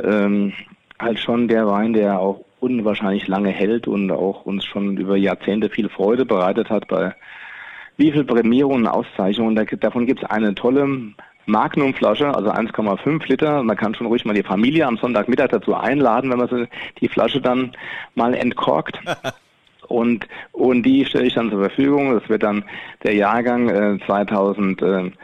ähm, 0.00 0.52
halt 1.00 1.18
schon 1.18 1.48
der 1.48 1.66
Wein, 1.66 1.92
der 1.92 2.20
auch 2.20 2.44
unwahrscheinlich 2.60 3.26
lange 3.28 3.50
hält 3.50 3.86
und 3.86 4.10
auch 4.10 4.44
uns 4.44 4.64
schon 4.64 4.96
über 4.96 5.16
Jahrzehnte 5.16 5.70
viel 5.70 5.88
Freude 5.88 6.24
bereitet 6.24 6.70
hat 6.70 6.88
bei 6.88 7.14
wie 7.96 8.12
viel 8.12 8.24
Prämierungen 8.24 8.86
und 8.86 8.88
Auszeichnungen. 8.88 9.66
davon 9.80 10.06
gibt 10.06 10.22
es 10.22 10.30
eine 10.30 10.54
tolle 10.54 11.12
Magnumflasche, 11.46 12.34
also 12.34 12.50
1,5 12.50 13.26
Liter. 13.28 13.62
Man 13.62 13.76
kann 13.76 13.94
schon 13.94 14.06
ruhig 14.06 14.24
mal 14.24 14.34
die 14.34 14.42
Familie 14.42 14.86
am 14.86 14.98
Sonntagmittag 14.98 15.48
dazu 15.48 15.74
einladen, 15.74 16.30
wenn 16.30 16.38
man 16.38 16.68
die 17.00 17.08
Flasche 17.08 17.40
dann 17.40 17.72
mal 18.14 18.34
entkorkt. 18.34 19.00
und, 19.88 20.28
und 20.52 20.82
die 20.84 21.04
stelle 21.06 21.26
ich 21.26 21.34
dann 21.34 21.50
zur 21.50 21.60
Verfügung. 21.60 22.14
Das 22.14 22.28
wird 22.28 22.42
dann 22.42 22.64
der 23.02 23.14
Jahrgang 23.14 23.68
äh, 23.68 23.98
2018 24.06 25.14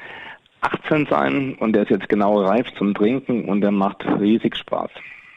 sein 1.08 1.54
und 1.60 1.74
der 1.74 1.82
ist 1.82 1.90
jetzt 1.90 2.08
genau 2.08 2.40
reif 2.40 2.66
zum 2.76 2.94
Trinken 2.94 3.44
und 3.44 3.60
der 3.60 3.70
macht 3.70 4.04
riesig 4.18 4.56
Spaß. 4.56 4.90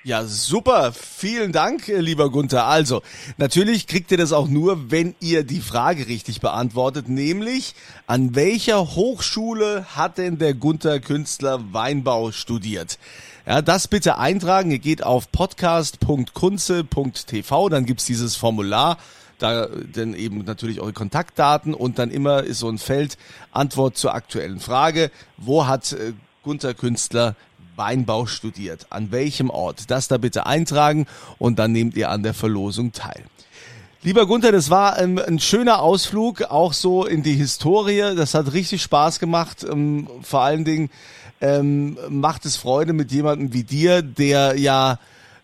Ja, 0.08 0.24
super. 0.24 0.94
Vielen 0.94 1.52
Dank, 1.52 1.88
lieber 1.88 2.32
Gunther. 2.32 2.66
Also, 2.66 3.02
natürlich 3.36 3.88
kriegt 3.88 4.10
ihr 4.10 4.18
das 4.18 4.32
auch 4.32 4.48
nur, 4.48 4.90
wenn 4.90 5.16
ihr 5.20 5.44
die 5.44 5.60
Frage 5.60 6.08
richtig 6.08 6.40
beantwortet, 6.40 7.10
nämlich 7.10 7.76
an 8.06 8.34
welcher 8.34 8.96
Hochschule 8.96 9.86
hat 9.98 10.18
denn 10.18 10.38
der 10.38 10.54
Gunther 10.54 11.02
Künstler 11.02 11.74
Weinbau 11.74 12.32
studiert? 12.32 13.00
Ja, 13.46 13.62
das 13.62 13.90
bitte 13.90 14.18
eintragen. 14.18 14.72
Ihr 14.72 14.80
geht 14.80 15.04
auf 15.04 15.30
podcast.kunze.tv, 15.30 17.68
dann 17.68 17.86
gibt's 17.86 18.06
dieses 18.06 18.38
Formular 18.38 18.98
da 19.40 19.68
dann 19.68 20.14
eben 20.14 20.46
natürlich 20.46 20.80
eure 20.80 20.94
Kontaktdaten 20.94 21.74
und 21.74 22.00
dann 22.00 22.12
immer 22.12 22.44
ist 22.44 22.60
so 22.60 22.70
ein 22.70 22.78
Feld 22.78 23.18
Antwort 23.52 23.98
zur 23.98 24.16
aktuellen 24.16 24.62
Frage. 24.62 25.12
Wo 25.36 25.68
hat 25.68 25.92
äh, 25.92 26.14
Gunther 26.44 26.74
Künstler 26.74 27.36
Weinbau 27.78 28.26
studiert. 28.26 28.88
An 28.90 29.12
welchem 29.12 29.50
Ort? 29.50 29.90
Das 29.90 30.08
da 30.08 30.18
bitte 30.18 30.46
eintragen 30.46 31.08
und 31.38 31.60
dann 31.60 31.72
nehmt 31.72 31.96
ihr 31.96 32.10
an 32.10 32.24
der 32.24 32.34
Verlosung 32.34 32.92
teil. 32.92 33.24
Lieber 34.04 34.26
Gunther, 34.28 34.52
das 34.52 34.70
war 34.70 34.96
ein, 34.96 35.20
ein, 35.20 35.40
schöner 35.40 35.82
Ausflug, 35.82 36.44
auch 36.44 36.74
so 36.74 37.06
in 37.06 37.24
die 37.24 37.34
Historie. 37.34 38.16
Das 38.16 38.36
hat 38.36 38.54
richtig 38.54 38.82
Spaß 38.84 39.20
gemacht. 39.20 39.66
Ähm, 39.70 40.08
vor 40.22 40.42
allen 40.42 40.66
Dingen 40.66 40.90
ähm, 41.42 41.98
macht 42.10 42.46
es 42.46 42.58
Freude 42.58 42.94
mit 42.94 43.12
jemandem 43.12 43.54
wie 43.54 43.64
dir, 43.64 44.02
der 44.02 44.58
ja 44.58 45.00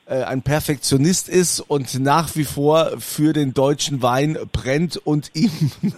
äh, 0.05 0.23
ein 0.23 0.41
Perfektionist 0.43 1.29
ist 1.29 1.61
und 1.61 1.99
nach 1.99 2.35
wie 2.35 2.43
vor 2.43 2.91
für 2.99 3.33
den 3.33 3.53
deutschen 3.53 4.01
Wein 4.01 4.37
brennt 4.51 4.97
und 4.97 5.31
ihm 5.33 5.51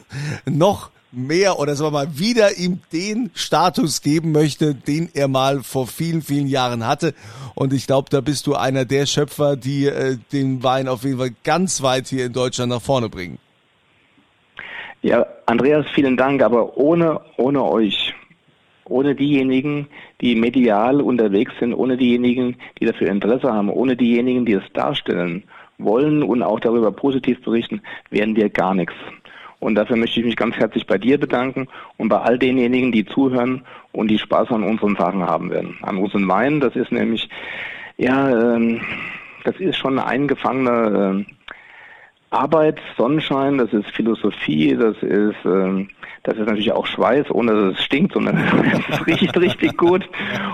noch 0.46 0.92
mehr 1.16 1.60
oder 1.60 1.76
sagen 1.76 1.94
wir 1.94 2.06
mal 2.06 2.20
wieder 2.20 2.58
ihm 2.58 2.80
den 2.92 3.32
Status 3.34 4.02
geben 4.02 4.32
möchte, 4.32 4.76
den 4.76 5.10
er 5.14 5.28
mal 5.28 5.64
vor 5.64 5.88
vielen, 5.88 6.22
vielen 6.22 6.48
Jahren 6.48 6.86
hatte. 6.86 7.14
Und 7.56 7.74
ich 7.74 7.88
glaube, 7.88 8.10
da 8.10 8.22
bist 8.22 8.48
du 8.48 8.56
einer 8.56 8.86
der 8.86 9.06
Schöpfer, 9.06 9.56
die 9.56 9.86
äh, 9.86 10.18
den 10.32 10.64
Wein 10.64 10.88
auf 10.88 11.04
jeden 11.04 11.18
Fall 11.18 11.32
ganz 11.44 11.82
weit 11.82 12.08
hier 12.08 12.26
in 12.26 12.34
Deutschland 12.34 12.70
nach 12.72 12.82
vorne 12.82 13.10
bringen. 13.10 13.40
Ja, 15.02 15.26
Andreas, 15.46 15.86
vielen 15.94 16.18
Dank, 16.18 16.42
aber 16.42 16.78
ohne, 16.78 17.22
ohne 17.38 17.64
euch, 17.64 18.14
ohne 18.86 19.14
diejenigen, 19.14 19.88
die 20.22 20.36
medial 20.36 21.00
unterwegs 21.00 21.54
sind, 21.60 21.74
ohne 21.74 21.96
diejenigen, 21.96 22.58
die 22.80 22.86
dafür 22.86 23.10
Interesse 23.10 23.54
haben, 23.54 23.70
ohne 23.70 23.96
diejenigen, 23.96 24.46
die 24.46 24.54
es 24.54 24.64
darstellen 24.74 25.44
wollen 25.78 26.24
und 26.24 26.42
auch 26.42 26.60
darüber 26.60 26.92
positiv 26.92 27.42
berichten, 27.44 27.82
werden 28.10 28.36
wir 28.36 28.50
gar 28.50 28.74
nichts. 28.74 28.96
Und 29.60 29.76
dafür 29.76 29.96
möchte 29.96 30.20
ich 30.20 30.26
mich 30.26 30.36
ganz 30.36 30.56
herzlich 30.56 30.86
bei 30.86 30.98
dir 30.98 31.20
bedanken 31.20 31.68
und 31.98 32.10
bei 32.10 32.18
all 32.18 32.38
denjenigen, 32.38 32.92
die 32.92 33.06
zuhören 33.06 33.64
und 33.92 34.10
die 34.10 34.20
Spaß 34.20 34.50
an 34.50 34.64
unseren 34.64 34.96
Sachen 34.96 35.24
haben 35.24 35.50
werden. 35.50 35.78
An 35.82 35.98
unseren 35.98 36.28
Wein, 36.28 36.60
das 36.60 36.76
ist 36.76 36.92
nämlich, 36.92 37.30
ja, 37.98 38.30
ähm, 38.30 38.82
das 39.44 39.56
ist 39.58 39.78
schon 39.78 39.98
eine 39.98 40.08
eingefangene 40.08 41.26
äh, 41.26 41.34
Arbeit, 42.32 42.82
Sonnenschein, 42.98 43.58
das 43.58 43.72
ist 43.72 43.90
Philosophie, 43.92 44.76
das 44.76 44.98
ist, 44.98 45.46
äh, 45.46 45.88
das 46.24 46.38
ist 46.38 46.48
natürlich 46.48 46.72
auch 46.72 46.86
Schweiß, 46.86 47.32
ohne 47.32 47.54
dass 47.54 47.80
es 47.80 47.84
stinkt, 47.84 48.14
sondern 48.14 48.38
es 48.90 49.08
riecht 49.08 49.40
richtig 49.40 49.78
gut. 49.78 50.08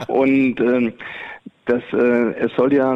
Und 0.07 0.59
äh, 0.59 0.93
das, 1.65 1.81
äh, 1.93 2.33
es 2.39 2.51
soll 2.55 2.73
ja 2.73 2.95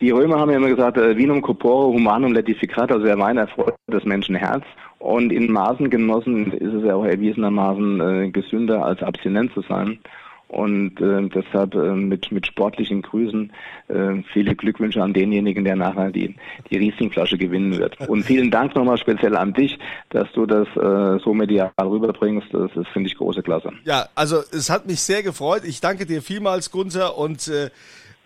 Die 0.00 0.10
Römer 0.10 0.38
haben 0.38 0.50
ja 0.50 0.56
immer 0.56 0.68
gesagt, 0.68 0.98
äh, 0.98 1.16
vinum 1.16 1.42
corpore 1.42 1.92
humanum 1.92 2.32
letificat, 2.32 2.92
also 2.92 3.04
der 3.04 3.18
Wein 3.18 3.38
erfreut 3.38 3.74
das 3.88 4.04
Menschenherz. 4.04 4.64
Und 5.00 5.32
in 5.32 5.50
Maßen 5.50 5.88
genossen 5.88 6.52
ist 6.52 6.74
es 6.74 6.84
ja 6.84 6.94
auch 6.94 7.06
erwiesenermaßen 7.06 8.00
äh, 8.00 8.30
gesünder 8.30 8.84
als 8.84 9.02
abstinent 9.02 9.52
zu 9.54 9.62
sein. 9.62 9.98
Und 10.46 11.00
äh, 11.00 11.28
deshalb 11.28 11.74
äh, 11.74 11.94
mit, 11.94 12.30
mit 12.32 12.46
sportlichen 12.46 13.02
Grüßen 13.02 13.52
äh, 13.88 14.22
viele 14.32 14.54
Glückwünsche 14.54 15.00
an 15.00 15.14
denjenigen, 15.14 15.64
der 15.64 15.76
nachher 15.76 16.10
die, 16.10 16.34
die 16.70 16.76
Rieslingflasche 16.76 17.38
gewinnen 17.38 17.78
wird. 17.78 17.98
Und 18.08 18.24
vielen 18.24 18.50
Dank 18.50 18.74
nochmal 18.74 18.98
speziell 18.98 19.36
an 19.36 19.54
dich, 19.54 19.78
dass 20.10 20.30
du 20.32 20.44
das 20.46 20.66
äh, 20.76 21.22
so 21.24 21.32
medial 21.32 21.70
rüberbringst. 21.80 22.48
Das, 22.52 22.70
das 22.74 22.86
finde 22.88 23.08
ich 23.08 23.16
große 23.16 23.42
Klasse. 23.42 23.70
Ja, 23.84 24.06
also 24.16 24.38
es 24.52 24.68
hat 24.68 24.86
mich 24.86 25.00
sehr 25.00 25.22
gefreut. 25.22 25.62
Ich 25.64 25.80
danke 25.80 26.04
dir 26.04 26.20
vielmals, 26.20 26.70
Gunther, 26.70 27.16
und 27.16 27.46
äh, 27.48 27.70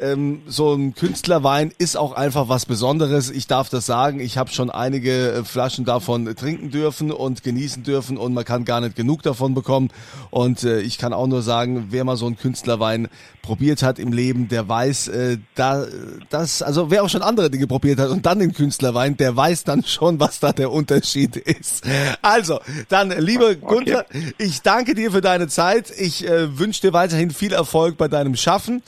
ähm, 0.00 0.42
so 0.46 0.74
ein 0.74 0.94
Künstlerwein 0.94 1.72
ist 1.78 1.96
auch 1.96 2.12
einfach 2.12 2.48
was 2.48 2.66
Besonderes. 2.66 3.30
Ich 3.30 3.46
darf 3.46 3.68
das 3.68 3.86
sagen. 3.86 4.18
Ich 4.18 4.36
habe 4.36 4.50
schon 4.50 4.68
einige 4.68 5.32
äh, 5.32 5.44
Flaschen 5.44 5.84
davon 5.84 6.34
trinken 6.34 6.70
dürfen 6.70 7.12
und 7.12 7.44
genießen 7.44 7.84
dürfen 7.84 8.16
und 8.16 8.34
man 8.34 8.44
kann 8.44 8.64
gar 8.64 8.80
nicht 8.80 8.96
genug 8.96 9.22
davon 9.22 9.54
bekommen. 9.54 9.90
Und 10.30 10.64
äh, 10.64 10.80
ich 10.80 10.98
kann 10.98 11.12
auch 11.12 11.28
nur 11.28 11.42
sagen, 11.42 11.88
wer 11.90 12.02
mal 12.02 12.16
so 12.16 12.26
einen 12.26 12.36
Künstlerwein 12.36 13.08
probiert 13.40 13.82
hat 13.84 13.98
im 14.00 14.12
Leben, 14.12 14.48
der 14.48 14.68
weiß, 14.68 15.08
äh, 15.08 15.38
da 15.54 15.86
das, 16.28 16.62
also 16.62 16.90
wer 16.90 17.04
auch 17.04 17.10
schon 17.10 17.22
andere 17.22 17.50
Dinge 17.50 17.68
probiert 17.68 18.00
hat 18.00 18.08
und 18.08 18.26
dann 18.26 18.40
den 18.40 18.52
Künstlerwein, 18.52 19.16
der 19.16 19.36
weiß 19.36 19.62
dann 19.62 19.84
schon, 19.84 20.18
was 20.18 20.40
da 20.40 20.52
der 20.52 20.72
Unterschied 20.72 21.36
ist. 21.36 21.84
Also, 22.22 22.58
dann, 22.88 23.10
lieber 23.10 23.50
okay. 23.50 23.60
Gunther, 23.60 24.06
ich 24.38 24.62
danke 24.62 24.94
dir 24.94 25.12
für 25.12 25.20
deine 25.20 25.46
Zeit. 25.46 25.92
Ich 25.96 26.26
äh, 26.26 26.58
wünsche 26.58 26.80
dir 26.80 26.92
weiterhin 26.92 27.30
viel 27.30 27.52
Erfolg 27.52 27.96
bei 27.96 28.08
deinem 28.08 28.34
Schaffen. 28.34 28.82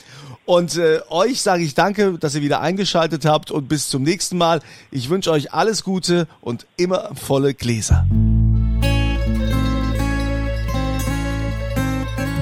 Und 0.47 0.77
äh, 0.77 1.01
euch 1.09 1.41
sage 1.41 1.63
ich 1.63 1.73
danke, 1.73 2.17
dass 2.17 2.33
ihr 2.33 2.41
wieder 2.41 2.61
eingeschaltet 2.61 3.25
habt 3.25 3.51
und 3.51 3.67
bis 3.67 3.89
zum 3.89 4.03
nächsten 4.03 4.37
Mal. 4.37 4.61
Ich 4.91 5.09
wünsche 5.09 5.29
euch 5.29 5.53
alles 5.53 5.83
Gute 5.83 6.25
und 6.39 6.65
immer 6.77 7.11
volle 7.15 7.53
Gläser. 7.53 8.07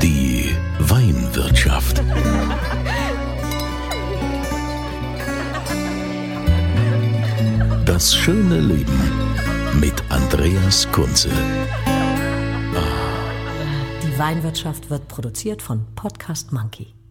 Die 0.04 0.56
Weinwirtschaft. 0.78 2.04
Das 7.86 8.14
schöne 8.16 8.60
Leben 8.60 9.02
mit 9.80 9.96
Andreas 10.10 10.88
Kunze. 10.92 11.30
Die 14.04 14.20
Weinwirtschaft 14.20 14.92
wird 14.92 15.08
produziert 15.08 15.64
von 15.64 15.88
Podcast 15.96 16.54
Monkey 16.54 16.95